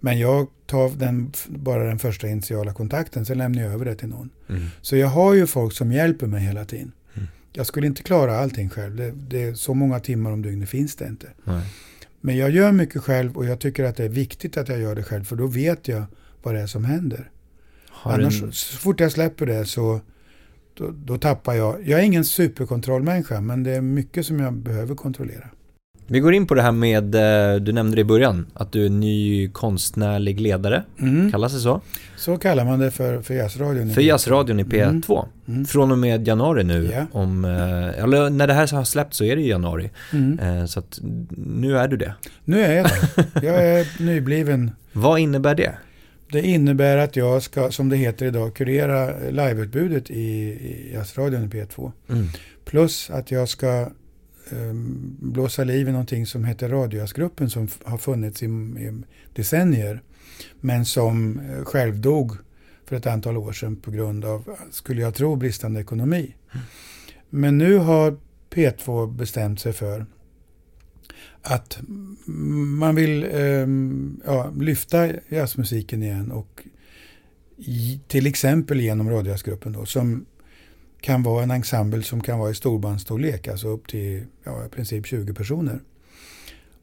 Men 0.00 0.18
jag 0.18 0.46
tar 0.66 0.90
den, 0.90 1.32
bara 1.48 1.84
den 1.84 1.98
första 1.98 2.28
initiala 2.28 2.72
kontakten, 2.72 3.26
sen 3.26 3.38
lämnar 3.38 3.62
jag 3.62 3.72
över 3.72 3.84
det 3.84 3.94
till 3.94 4.08
någon. 4.08 4.30
Mm. 4.48 4.62
Så 4.80 4.96
jag 4.96 5.08
har 5.08 5.34
ju 5.34 5.46
folk 5.46 5.72
som 5.72 5.92
hjälper 5.92 6.26
mig 6.26 6.40
hela 6.42 6.64
tiden. 6.64 6.92
Mm. 7.14 7.28
Jag 7.52 7.66
skulle 7.66 7.86
inte 7.86 8.02
klara 8.02 8.38
allting 8.38 8.70
själv. 8.70 8.96
Det, 8.96 9.10
det 9.28 9.42
är 9.42 9.54
så 9.54 9.74
många 9.74 10.00
timmar 10.00 10.30
om 10.32 10.42
dygnet 10.42 10.68
finns 10.68 10.96
det 10.96 11.06
inte. 11.06 11.26
Nej. 11.44 11.62
Men 12.20 12.36
jag 12.36 12.50
gör 12.50 12.72
mycket 12.72 13.02
själv 13.02 13.36
och 13.36 13.44
jag 13.46 13.60
tycker 13.60 13.84
att 13.84 13.96
det 13.96 14.04
är 14.04 14.08
viktigt 14.08 14.56
att 14.56 14.68
jag 14.68 14.78
gör 14.80 14.94
det 14.94 15.02
själv 15.02 15.24
för 15.24 15.36
då 15.36 15.46
vet 15.46 15.88
jag 15.88 16.02
vad 16.42 16.54
det 16.54 16.60
är 16.60 16.66
som 16.66 16.84
händer. 16.84 17.30
Har 17.88 18.12
Annars, 18.12 18.42
en- 18.42 18.52
så 18.52 18.76
fort 18.76 19.00
jag 19.00 19.12
släpper 19.12 19.46
det 19.46 19.64
så 19.66 20.00
då, 20.78 20.90
då 21.04 21.18
tappar 21.18 21.54
jag. 21.54 21.88
Jag 21.88 22.00
är 22.00 22.04
ingen 22.04 22.24
superkontrollmänniska 22.24 23.40
men 23.40 23.62
det 23.62 23.70
är 23.70 23.80
mycket 23.80 24.26
som 24.26 24.40
jag 24.40 24.52
behöver 24.52 24.94
kontrollera. 24.94 25.44
Vi 26.08 26.20
går 26.20 26.34
in 26.34 26.46
på 26.46 26.54
det 26.54 26.62
här 26.62 26.72
med, 26.72 27.14
eh, 27.14 27.60
du 27.60 27.72
nämnde 27.72 27.96
det 27.96 28.00
i 28.00 28.04
början, 28.04 28.46
att 28.54 28.72
du 28.72 28.86
är 28.86 28.90
ny 28.90 29.48
konstnärlig 29.48 30.40
ledare, 30.40 30.82
Mm. 31.00 31.32
kallas 31.32 31.52
det 31.52 31.58
så? 31.58 31.80
Så 32.16 32.36
kallar 32.38 32.64
man 32.64 32.78
det 32.78 32.90
för, 32.90 33.22
för 33.22 33.34
jazzradion. 33.34 33.90
För 33.90 34.00
jazzradion 34.02 34.60
i 34.60 34.64
P2. 34.64 35.24
Mm. 35.48 35.64
Från 35.64 35.92
och 35.92 35.98
med 35.98 36.28
januari 36.28 36.64
nu, 36.64 36.90
Ja. 36.94 37.06
om, 37.12 37.44
eh, 37.44 38.02
eller 38.04 38.30
när 38.30 38.46
det 38.46 38.54
här 38.54 38.72
har 38.76 38.84
släppt 38.84 39.14
så 39.14 39.24
är 39.24 39.36
det 39.36 39.42
i 39.42 39.48
januari. 39.48 39.90
Mm. 40.12 40.38
Eh, 40.38 40.64
Så 40.66 40.78
att 40.80 40.98
nu 41.36 41.78
är 41.78 41.88
du 41.88 41.96
det. 41.96 42.14
Nu 42.44 42.60
är 42.60 42.72
jag 42.76 42.86
det. 42.86 43.46
Jag 43.46 43.64
är 43.66 44.02
nybliven. 44.06 44.70
Vad 44.92 45.18
innebär 45.20 45.54
det? 45.54 45.74
Det 46.32 46.42
innebär 46.42 46.96
att 46.96 47.16
jag 47.16 47.42
ska, 47.42 47.70
som 47.70 47.88
det 47.88 47.96
heter 47.96 48.26
idag, 48.26 48.54
kurera 48.54 49.18
liveutbudet 49.30 50.10
i, 50.10 50.20
i 50.20 50.90
jazzradion 50.94 51.44
i 51.44 51.46
P2. 51.46 51.92
Mm. 52.08 52.26
Plus 52.64 53.10
att 53.10 53.30
jag 53.30 53.48
ska 53.48 53.90
um, 54.50 55.16
blåsa 55.20 55.64
liv 55.64 55.88
i 55.88 55.92
någonting 55.92 56.26
som 56.26 56.44
heter 56.44 56.68
Radiojazzgruppen 56.68 57.50
som 57.50 57.68
har 57.84 57.98
funnits 57.98 58.42
i, 58.42 58.46
i 58.46 59.02
decennier. 59.32 60.02
Men 60.60 60.84
som 60.84 61.40
eh, 61.40 61.64
självdog 61.64 62.32
för 62.84 62.96
ett 62.96 63.06
antal 63.06 63.36
år 63.36 63.52
sedan 63.52 63.76
på 63.76 63.90
grund 63.90 64.24
av, 64.24 64.56
skulle 64.70 65.02
jag 65.02 65.14
tro, 65.14 65.36
bristande 65.36 65.80
ekonomi. 65.80 66.34
Men 67.30 67.58
nu 67.58 67.76
har 67.76 68.16
P2 68.50 69.16
bestämt 69.16 69.60
sig 69.60 69.72
för 69.72 70.06
att 71.46 71.78
man 72.78 72.94
vill 72.94 73.24
eh, 73.24 73.66
ja, 74.24 74.52
lyfta 74.60 75.08
jazzmusiken 75.28 76.02
igen 76.02 76.32
och 76.32 76.62
i, 77.56 78.00
till 78.06 78.26
exempel 78.26 78.80
genom 78.80 79.10
Radiojazzgruppen 79.10 79.72
då, 79.72 79.86
som 79.86 80.26
kan 81.00 81.22
vara 81.22 81.42
en 81.42 81.50
ensemble 81.50 82.02
som 82.02 82.20
kan 82.20 82.38
vara 82.38 82.50
i 82.50 82.54
storbandsstorlek, 82.54 83.48
alltså 83.48 83.68
upp 83.68 83.88
till 83.88 84.24
ja, 84.44 84.66
i 84.66 84.68
princip 84.68 85.06
20 85.06 85.34
personer. 85.34 85.80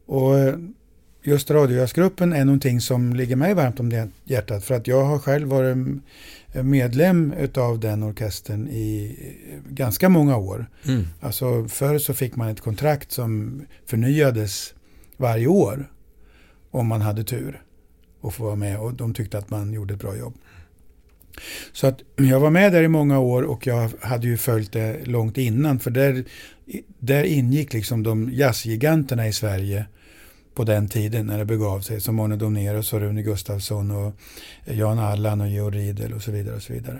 Och 0.05 0.35
just 1.23 1.51
Radiojazzgruppen 1.51 2.33
är 2.33 2.45
någonting 2.45 2.81
som 2.81 3.13
ligger 3.13 3.35
mig 3.35 3.53
varmt 3.53 3.79
om 3.79 4.09
hjärtat 4.23 4.63
för 4.63 4.75
att 4.75 4.87
jag 4.87 5.03
har 5.03 5.19
själv 5.19 5.47
varit 5.47 5.77
medlem 6.63 7.33
utav 7.33 7.79
den 7.79 8.03
orkestern 8.03 8.67
i 8.67 9.17
ganska 9.69 10.09
många 10.09 10.37
år. 10.37 10.65
Mm. 10.85 11.05
Alltså 11.21 11.67
förr 11.67 11.97
så 11.97 12.13
fick 12.13 12.35
man 12.35 12.47
ett 12.47 12.61
kontrakt 12.61 13.11
som 13.11 13.61
förnyades 13.85 14.73
varje 15.17 15.47
år 15.47 15.91
om 16.71 16.87
man 16.87 17.01
hade 17.01 17.23
tur 17.23 17.61
och 18.21 18.33
få 18.33 18.43
vara 18.43 18.55
med 18.55 18.79
och 18.79 18.93
de 18.93 19.13
tyckte 19.13 19.37
att 19.37 19.49
man 19.49 19.73
gjorde 19.73 19.93
ett 19.93 19.99
bra 19.99 20.17
jobb. 20.17 20.33
Så 21.71 21.87
att 21.87 22.01
jag 22.15 22.39
var 22.39 22.49
med 22.49 22.71
där 22.71 22.83
i 22.83 22.87
många 22.87 23.19
år 23.19 23.43
och 23.43 23.67
jag 23.67 23.91
hade 24.01 24.27
ju 24.27 24.37
följt 24.37 24.71
det 24.71 25.05
långt 25.05 25.37
innan 25.37 25.79
för 25.79 25.91
där, 25.91 26.23
där 26.99 27.23
ingick 27.23 27.73
liksom 27.73 28.03
de 28.03 28.29
jazzgiganterna 28.33 29.27
i 29.27 29.33
Sverige 29.33 29.85
på 30.55 30.63
den 30.63 30.87
tiden 30.87 31.25
när 31.25 31.37
det 31.37 31.45
begav 31.45 31.79
sig 31.81 32.01
som 32.01 32.19
Arne 32.19 32.35
Domnerus 32.35 32.93
och 32.93 32.99
Rune 32.99 33.21
Gustafsson 33.21 33.91
och 33.91 34.13
Jan 34.65 34.99
Allan 34.99 35.41
och 35.41 35.49
Georg 35.49 35.77
Riedel 35.77 36.13
och 36.13 36.21
så 36.21 36.31
vidare. 36.31 36.55
Och 36.55 36.61
så 36.61 36.73
vidare. 36.73 36.99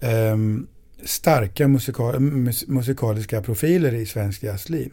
Ehm, 0.00 0.66
starka 1.04 1.68
musikal, 1.68 2.20
mus, 2.20 2.68
musikaliska 2.68 3.42
profiler 3.42 3.94
i 3.94 4.06
svensk 4.06 4.42
jazzliv. 4.42 4.92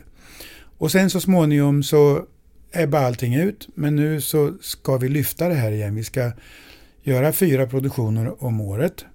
Och 0.77 0.91
sen 0.91 1.09
så 1.09 1.21
småningom 1.21 1.83
så 1.83 2.25
ebbar 2.71 2.99
allting 2.99 3.35
ut 3.35 3.67
men 3.75 3.95
nu 3.95 4.21
så 4.21 4.53
ska 4.61 4.97
vi 4.97 5.09
lyfta 5.09 5.47
det 5.47 5.55
här 5.55 5.71
igen. 5.71 5.95
Vi 5.95 6.03
ska 6.03 6.31
göra 7.03 7.31
fyra 7.31 7.67
produktioner 7.67 8.43
om 8.43 8.61
året 8.61 9.05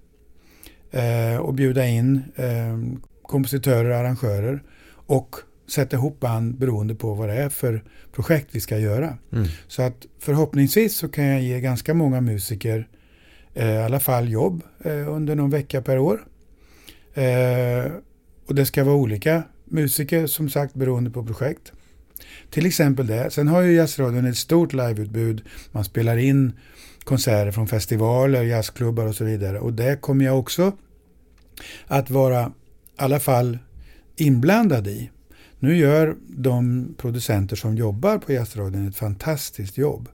eh, 0.91 1.37
och 1.37 1.55
bjuda 1.55 1.87
in 1.87 2.23
eh, 2.37 2.79
kompositörer 3.23 3.91
och 3.91 3.97
arrangörer 3.97 4.63
och 5.07 5.37
sätta 5.73 5.97
ihop 5.97 6.21
band 6.21 6.59
beroende 6.59 6.95
på 6.95 7.15
vad 7.15 7.29
det 7.29 7.35
är 7.35 7.49
för 7.49 7.85
projekt 8.13 8.49
vi 8.51 8.61
ska 8.61 8.79
göra. 8.79 9.19
Mm. 9.33 9.47
Så 9.69 9.83
att 9.83 10.07
förhoppningsvis 10.19 10.97
så 10.97 11.09
kan 11.09 11.25
jag 11.25 11.43
ge 11.43 11.61
ganska 11.61 11.95
många 11.95 12.21
musiker 12.21 12.89
eh, 13.55 13.73
i 13.73 13.79
alla 13.79 14.01
fall 14.01 14.29
jobb 14.29 14.63
eh, 14.85 15.15
under 15.15 15.35
någon 15.35 15.51
vecka 15.51 15.83
per 15.83 15.99
år. 15.99 16.27
Eh, 17.15 17.93
och 18.47 18.55
det 18.55 18.67
ska 18.67 18.85
vara 18.85 18.97
olika 18.97 19.43
musiker 19.65 20.27
som 20.27 20.51
sagt 20.51 20.75
beroende 20.75 21.11
på 21.11 21.27
projekt. 21.27 21.73
Till 22.51 22.67
exempel 22.67 23.07
det. 23.07 23.31
Sen 23.31 23.49
har 23.49 23.63
ju 23.63 23.73
Jazzradion 23.73 24.27
ett 24.27 24.37
stort 24.37 24.73
liveutbud. 24.73 25.43
Man 25.73 25.85
spelar 25.85 26.17
in 26.17 26.53
konserter 27.05 27.51
från 27.51 27.69
festivaler, 27.69 28.43
jazzklubbar 28.43 29.07
och 29.07 29.15
så 29.15 29.25
vidare. 29.25 29.61
Och 29.61 29.73
det 29.73 30.01
kommer 30.01 30.25
jag 30.25 30.39
också 30.39 30.73
att 31.87 32.11
vara 32.11 32.47
i 32.47 32.51
alla 32.97 33.21
fall 33.21 33.59
inblandad 34.17 34.87
i. 34.87 35.11
Nu 35.63 35.77
gör 35.77 36.17
de 36.29 36.89
producenter 36.99 37.57
som 37.57 37.77
jobbar 37.77 38.19
på 38.19 38.33
Jazzradion 38.33 38.89
ett 38.89 38.97
fantastiskt 38.97 39.79
jobb. 39.79 40.09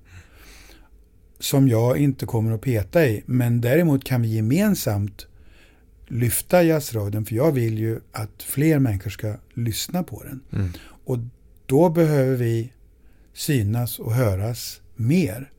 Som 1.39 1.69
jag 1.69 1.99
inte 1.99 2.27
kommer 2.27 2.53
att 2.53 2.61
peta 2.61 3.07
i. 3.07 3.23
Men 3.27 3.61
däremot 3.61 4.05
kan 4.05 4.23
vi 4.23 4.29
gemensamt 4.29 5.27
lyfta 6.07 6.63
Jazzradion. 6.63 7.25
För 7.25 7.35
jag 7.35 7.53
vill 7.53 7.79
ju 7.79 8.01
att 8.13 8.43
fler 8.43 8.79
människor 8.79 9.11
ska 9.11 9.37
lyssna 9.55 10.03
på 10.03 10.23
den. 10.23 10.41
Mm. 10.53 10.73
Och 11.05 11.19
då 11.67 11.89
behöver 11.89 12.37
vi 12.37 12.73
synas 13.33 13.99
och 13.99 14.15
höras 14.15 14.81
mer. 14.97 15.51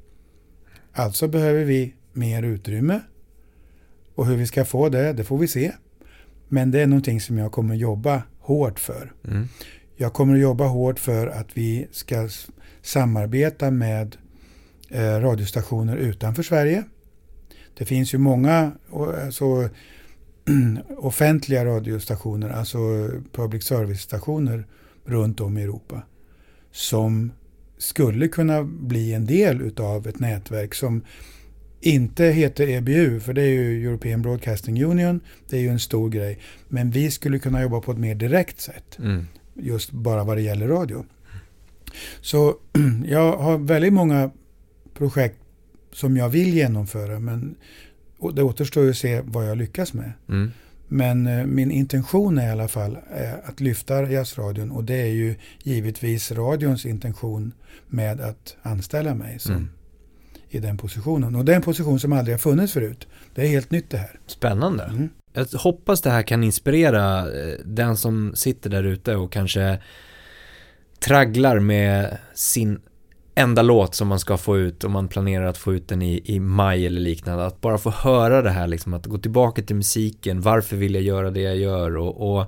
Alltså 0.94 1.28
behöver 1.28 1.64
vi 1.64 1.96
mer 2.14 2.44
utrymme. 2.44 3.00
Och 4.16 4.26
hur 4.26 4.36
vi 4.36 4.48
ska 4.48 4.66
få 4.66 4.90
det, 4.90 5.14
det 5.14 5.24
får 5.24 5.38
vi 5.38 5.48
se. 5.48 5.72
Men 6.48 6.72
det 6.72 6.82
är 6.82 6.88
någonting 6.88 7.22
som 7.22 7.38
jag 7.38 7.52
kommer 7.52 7.76
jobba 7.76 8.24
hårt 8.40 8.80
för. 8.80 9.14
Mm. 9.28 9.48
Jag 10.02 10.14
kommer 10.14 10.34
att 10.34 10.42
jobba 10.42 10.66
hårt 10.68 11.00
för 11.00 11.28
att 11.28 11.48
vi 11.58 11.88
ska 11.92 12.30
samarbeta 12.82 13.72
med 13.72 14.18
eh, 14.90 15.02
radiostationer 15.02 15.98
utanför 15.98 16.44
Sverige. 16.44 16.84
Det 17.78 17.86
finns 17.86 18.14
ju 18.14 18.18
många 18.18 18.72
alltså, 18.92 19.70
offentliga 20.98 21.66
radiostationer, 21.66 22.50
alltså 22.50 22.78
public 23.32 23.64
service-stationer 23.64 24.68
runt 25.06 25.40
om 25.40 25.58
i 25.58 25.64
Europa 25.64 26.02
som 26.72 27.32
skulle 27.78 28.28
kunna 28.28 28.64
bli 28.64 29.14
en 29.14 29.26
del 29.26 29.62
utav 29.62 30.08
ett 30.08 30.20
nätverk 30.20 30.76
som 30.76 31.04
inte 31.82 32.26
heter 32.26 32.70
EBU, 32.70 33.20
för 33.20 33.34
det 33.34 33.42
är 33.42 33.54
ju 33.54 33.88
European 33.88 34.22
Broadcasting 34.22 34.84
Union, 34.84 35.20
det 35.50 35.58
är 35.58 35.62
ju 35.62 35.70
en 35.70 35.80
stor 35.80 36.10
grej. 36.10 36.40
Men 36.68 36.92
vi 36.92 37.12
skulle 37.12 37.40
kunna 37.40 37.62
jobba 37.62 37.82
på 37.82 37.92
ett 37.92 37.98
mer 37.98 38.16
direkt 38.16 38.62
sätt 38.62 39.00
Mm 39.00 39.26
just 39.62 39.92
bara 39.92 40.24
vad 40.24 40.38
det 40.38 40.42
gäller 40.42 40.68
radio. 40.68 41.06
Så 42.22 42.56
jag 43.06 43.38
har 43.38 43.58
väldigt 43.58 43.94
många 43.94 44.32
projekt 44.94 45.38
som 45.94 46.18
jag 46.18 46.30
vill 46.30 46.54
genomföra 46.54 47.20
men 47.20 47.56
det 48.34 48.44
återstår 48.44 48.84
ju 48.84 48.90
att 48.90 48.98
se 48.98 49.22
vad 49.26 49.50
jag 49.50 49.58
lyckas 49.58 49.94
med. 49.94 50.12
Mm. 50.30 50.52
Men 50.88 51.28
eh, 51.28 51.46
min 51.46 51.72
intention 51.72 52.38
är 52.38 52.48
i 52.48 52.52
alla 52.52 52.68
fall 52.68 52.98
eh, 53.18 53.34
att 53.50 53.60
lyfta 53.60 54.12
jazzradion 54.12 54.72
och 54.72 54.84
det 54.84 55.02
är 55.02 55.08
ju 55.14 55.36
givetvis 55.64 56.32
radions 56.32 56.86
intention 56.86 57.54
med 57.88 58.22
att 58.22 58.56
anställa 58.62 59.16
mig 59.16 59.40
som, 59.40 59.52
Mm. 59.56 59.70
i 60.50 60.60
den 60.60 60.78
positionen. 60.78 61.36
Och 61.36 61.46
det 61.46 61.52
är 61.52 61.56
en 61.56 61.62
position 61.62 62.00
som 62.00 62.14
aldrig 62.14 62.34
har 62.34 62.40
funnits 62.40 62.74
förut. 62.74 63.08
Det 63.36 63.42
är 63.42 63.48
helt 63.48 63.72
nytt 63.72 63.90
det 63.90 63.98
här. 63.98 64.20
Spännande. 64.28 64.84
Mm. 64.84 65.10
Jag 65.34 65.46
hoppas 65.46 66.02
det 66.02 66.10
här 66.10 66.24
kan 66.24 66.44
inspirera 66.44 67.20
eh, 67.20 67.58
den 67.66 67.98
som 67.98 68.36
sitter 68.36 68.70
där 68.70 68.84
ute 68.84 69.16
och 69.16 69.32
kanske 69.32 69.80
tragglar 71.00 71.60
med 71.60 72.18
sin 72.34 72.80
enda 73.36 73.62
låt 73.62 73.96
som 73.96 74.08
man 74.08 74.20
ska 74.20 74.38
få 74.38 74.58
ut 74.58 74.84
om 74.84 74.92
man 74.92 75.08
planerar 75.08 75.46
att 75.46 75.58
få 75.58 75.74
ut 75.74 75.88
den 75.88 76.02
i, 76.02 76.22
i 76.26 76.40
maj 76.40 76.86
eller 76.86 77.02
liknande. 77.02 77.46
Att 77.46 77.62
bara 77.62 77.78
få 77.78 77.90
höra 77.90 78.42
det 78.42 78.50
här 78.50 78.68
liksom, 78.68 78.94
att 78.94 79.06
gå 79.06 79.18
tillbaka 79.18 79.62
till 79.62 79.76
musiken, 79.76 80.42
varför 80.42 80.76
vill 80.78 80.96
jag 80.96 81.04
göra 81.04 81.32
det 81.32 81.42
jag 81.42 81.58
gör 81.58 81.98
och, 81.98 82.32
och 82.32 82.42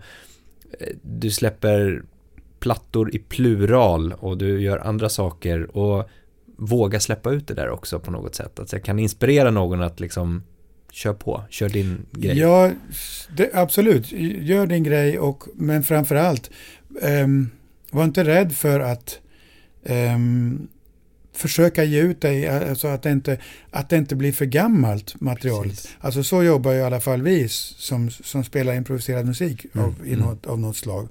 eh, 0.80 0.96
du 1.02 1.32
släpper 1.32 2.04
plattor 2.60 3.16
i 3.16 3.20
plural 3.20 4.14
och 4.20 4.38
du 4.38 4.62
gör 4.62 4.78
andra 4.78 5.10
saker 5.10 5.78
och 5.78 6.10
våga 6.58 7.00
släppa 7.00 7.32
ut 7.32 7.48
det 7.48 7.54
där 7.54 7.70
också 7.70 8.00
på 8.00 8.12
något 8.12 8.36
sätt. 8.36 8.60
Att 8.60 8.74
jag 8.74 8.84
kan 8.84 9.00
inspirera 9.00 9.52
någon 9.52 9.82
att 9.82 10.00
liksom 10.00 10.44
kör 10.92 11.14
på, 11.14 11.44
kör 11.50 11.70
din 11.70 12.06
grej. 12.12 12.38
Ja, 12.38 12.72
det, 13.38 13.50
absolut. 13.54 14.12
Gör 14.42 14.68
din 14.68 14.84
grej, 14.84 15.20
och, 15.20 15.44
men 15.56 15.84
framför 15.84 16.16
allt, 16.16 16.52
ehm, 17.02 17.50
var 17.92 18.04
inte 18.04 18.24
rädd 18.24 18.56
för 18.56 18.80
att 18.80 19.20
ehm, 19.86 20.68
försöka 21.34 21.84
ge 21.84 22.02
ut 22.02 22.22
dig, 22.22 22.48
alltså 22.48 22.88
att 22.88 23.04
det 23.04 23.12
inte, 23.12 23.38
att 23.72 23.90
det 23.90 23.98
inte 23.98 24.16
blir 24.16 24.32
för 24.32 24.46
gammalt 24.46 25.22
material. 25.22 25.64
Precis. 25.70 25.98
Alltså 26.00 26.24
så 26.24 26.44
jobbar 26.44 26.72
ju 26.72 26.78
i 26.78 26.84
alla 26.84 27.00
fall 27.00 27.22
vi 27.22 27.50
som, 27.50 28.12
som 28.12 28.44
spelar 28.44 28.74
improviserad 28.74 29.26
musik 29.26 29.66
Mm, 29.74 29.86
av, 29.86 29.96
mm. 30.06 30.20
något, 30.20 30.46
av 30.46 30.60
något 30.60 30.78
slag. 30.78 31.08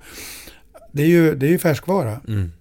Det 0.93 1.03
är 1.03 1.07
ju, 1.07 1.35
det 1.35 1.47
är 1.47 1.51
ju 1.51 1.59
färskvara. 1.59 2.21
Mm. 2.29 2.53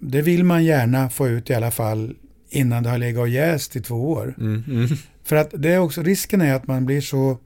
det 0.00 0.22
vill 0.22 0.44
man 0.44 0.64
gärna 0.64 1.10
få 1.10 1.28
ut 1.28 1.50
i 1.50 1.54
alla 1.54 1.70
fall 1.70 2.14
innan 2.50 2.82
det 2.82 2.90
har 2.90 2.98
legat 2.98 3.20
och 3.20 3.28
jäst 3.28 3.76
i 3.76 3.80
två 3.80 4.10
år. 4.10 4.34
Mm, 4.38 4.64
mm. 4.68 4.88
För 5.24 5.36
att 5.36 5.54
det 5.58 5.70
är 5.70 5.78
också, 5.78 6.02
risken 6.02 6.40
är 6.40 6.54
att 6.54 6.66
man 6.66 6.86
blir 6.86 7.00
så, 7.00 7.38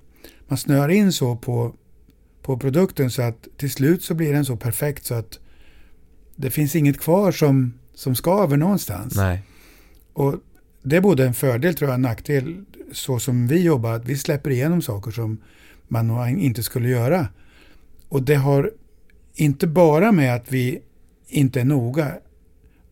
man 0.48 0.58
snöar 0.58 0.88
in 0.88 1.12
så 1.12 1.36
på, 1.36 1.74
på 2.42 2.58
produkten 2.58 3.10
så 3.10 3.22
att 3.22 3.48
till 3.56 3.70
slut 3.70 4.02
så 4.02 4.14
blir 4.14 4.32
den 4.32 4.44
så 4.44 4.56
perfekt 4.56 5.04
så 5.04 5.14
att 5.14 5.38
det 6.36 6.50
finns 6.50 6.76
inget 6.76 7.00
kvar 7.00 7.32
som, 7.32 7.78
som 7.94 8.14
skaver 8.14 8.56
någonstans. 8.56 9.16
Nej. 9.16 9.42
Och 10.12 10.34
det 10.82 10.96
är 10.96 11.00
både 11.00 11.26
en 11.26 11.34
fördel 11.34 11.74
tror 11.74 11.90
jag, 11.90 11.94
en 11.94 12.02
nackdel 12.02 12.64
så 12.92 13.18
som 13.18 13.46
vi 13.46 13.62
jobbar, 13.62 13.92
att 13.92 14.04
vi 14.04 14.16
släpper 14.16 14.50
igenom 14.50 14.82
saker 14.82 15.10
som 15.10 15.40
man 15.88 16.38
inte 16.38 16.62
skulle 16.62 16.88
göra. 16.88 17.28
Och 18.08 18.22
det 18.22 18.34
har 18.34 18.70
inte 19.34 19.66
bara 19.66 20.12
med 20.12 20.34
att 20.34 20.52
vi 20.52 20.82
inte 21.28 21.60
är 21.60 21.64
noga 21.64 22.12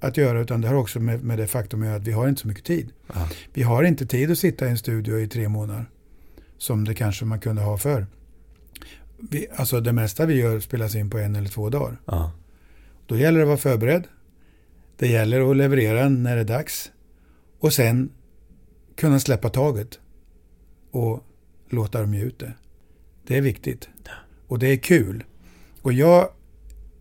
att 0.02 0.16
göra, 0.16 0.40
utan 0.40 0.60
det 0.60 0.68
har 0.68 0.74
också 0.74 1.00
med, 1.00 1.24
med 1.24 1.38
det 1.38 1.46
faktum 1.46 1.82
att 1.82 2.06
vi 2.06 2.12
har 2.12 2.28
inte 2.28 2.40
så 2.40 2.48
mycket 2.48 2.64
tid. 2.64 2.92
Ja. 3.14 3.28
Vi 3.52 3.62
har 3.62 3.82
inte 3.82 4.06
tid 4.06 4.30
att 4.30 4.38
sitta 4.38 4.66
i 4.66 4.70
en 4.70 4.78
studio 4.78 5.20
i 5.20 5.28
tre 5.28 5.48
månader, 5.48 5.90
som 6.58 6.84
det 6.84 6.94
kanske 6.94 7.24
man 7.24 7.40
kunde 7.40 7.62
ha 7.62 7.78
för. 7.78 8.06
Vi, 9.30 9.46
alltså 9.54 9.80
det 9.80 9.92
mesta 9.92 10.26
vi 10.26 10.34
gör 10.34 10.60
spelas 10.60 10.94
in 10.94 11.10
på 11.10 11.18
en 11.18 11.36
eller 11.36 11.48
två 11.48 11.70
dagar. 11.70 12.00
Ja. 12.04 12.32
Då 13.06 13.16
gäller 13.16 13.38
det 13.38 13.44
att 13.44 13.48
vara 13.48 13.58
förberedd. 13.58 14.04
Det 14.96 15.08
gäller 15.08 15.50
att 15.50 15.56
leverera 15.56 16.08
när 16.08 16.34
det 16.34 16.40
är 16.40 16.44
dags. 16.44 16.90
Och 17.58 17.72
sen 17.72 18.10
kunna 18.96 19.20
släppa 19.20 19.48
taget 19.48 19.98
och 20.90 21.24
låta 21.68 22.00
dem 22.00 22.14
ge 22.14 22.22
ut 22.22 22.38
det. 22.38 22.52
Det 23.26 23.36
är 23.36 23.42
viktigt. 23.42 23.88
Och 24.46 24.58
det 24.58 24.66
är 24.66 24.76
kul. 24.76 25.24
Och 25.82 25.92
jag 25.92 26.28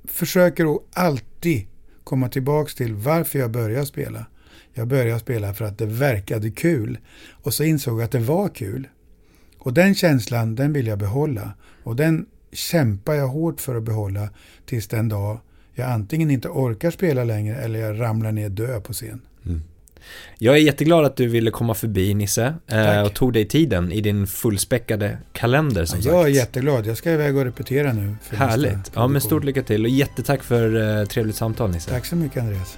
försöker 0.03 0.75
att 0.75 0.81
alltid 0.93 1.67
komma 2.11 2.29
tillbaks 2.29 2.75
till 2.75 2.93
varför 2.95 3.39
jag 3.39 3.51
började 3.51 3.85
spela. 3.85 4.25
Jag 4.73 4.87
började 4.87 5.19
spela 5.19 5.53
för 5.53 5.65
att 5.65 5.77
det 5.77 5.85
verkade 5.85 6.51
kul. 6.51 6.97
Och 7.31 7.53
så 7.53 7.63
insåg 7.63 7.99
jag 7.99 8.05
att 8.05 8.11
det 8.11 8.19
var 8.19 8.49
kul. 8.49 8.87
Och 9.57 9.73
den 9.73 9.95
känslan, 9.95 10.55
den 10.55 10.73
vill 10.73 10.87
jag 10.87 10.99
behålla. 10.99 11.53
Och 11.83 11.95
den 11.95 12.25
kämpar 12.51 13.13
jag 13.13 13.27
hårt 13.27 13.61
för 13.61 13.75
att 13.75 13.83
behålla 13.83 14.29
tills 14.65 14.87
den 14.87 15.09
dag 15.09 15.39
jag 15.73 15.89
antingen 15.89 16.31
inte 16.31 16.49
orkar 16.49 16.91
spela 16.91 17.23
längre 17.23 17.55
eller 17.55 17.79
jag 17.79 17.99
ramlar 17.99 18.31
ner 18.31 18.49
död 18.49 18.83
på 18.83 18.93
scen. 18.93 19.21
Jag 20.37 20.55
är 20.55 20.59
jätteglad 20.59 21.05
att 21.05 21.17
du 21.17 21.27
ville 21.27 21.51
komma 21.51 21.73
förbi 21.73 22.13
Nisse 22.13 22.45
eh, 22.67 22.85
Tack. 22.85 23.05
och 23.05 23.13
tog 23.13 23.33
dig 23.33 23.47
tiden 23.47 23.91
i 23.91 24.01
din 24.01 24.27
fullspäckade 24.27 25.17
kalender 25.33 25.85
som 25.85 25.99
jag 26.01 26.19
är 26.19 26.23
sagt. 26.23 26.35
jätteglad. 26.35 26.85
Jag 26.87 26.97
ska 26.97 27.11
iväg 27.11 27.37
och 27.37 27.43
repetera 27.43 27.93
nu. 27.93 28.15
Härligt. 28.29 28.91
Ja, 28.93 29.07
men 29.07 29.21
stort 29.21 29.43
lycka 29.43 29.63
till 29.63 29.83
och 29.85 29.89
jättetack 29.89 30.43
för 30.43 30.99
eh, 30.99 31.05
trevligt 31.05 31.35
samtal 31.35 31.71
Nisse. 31.71 31.89
Tack 31.89 32.05
så 32.05 32.15
mycket 32.15 32.37
Andreas. 32.43 32.77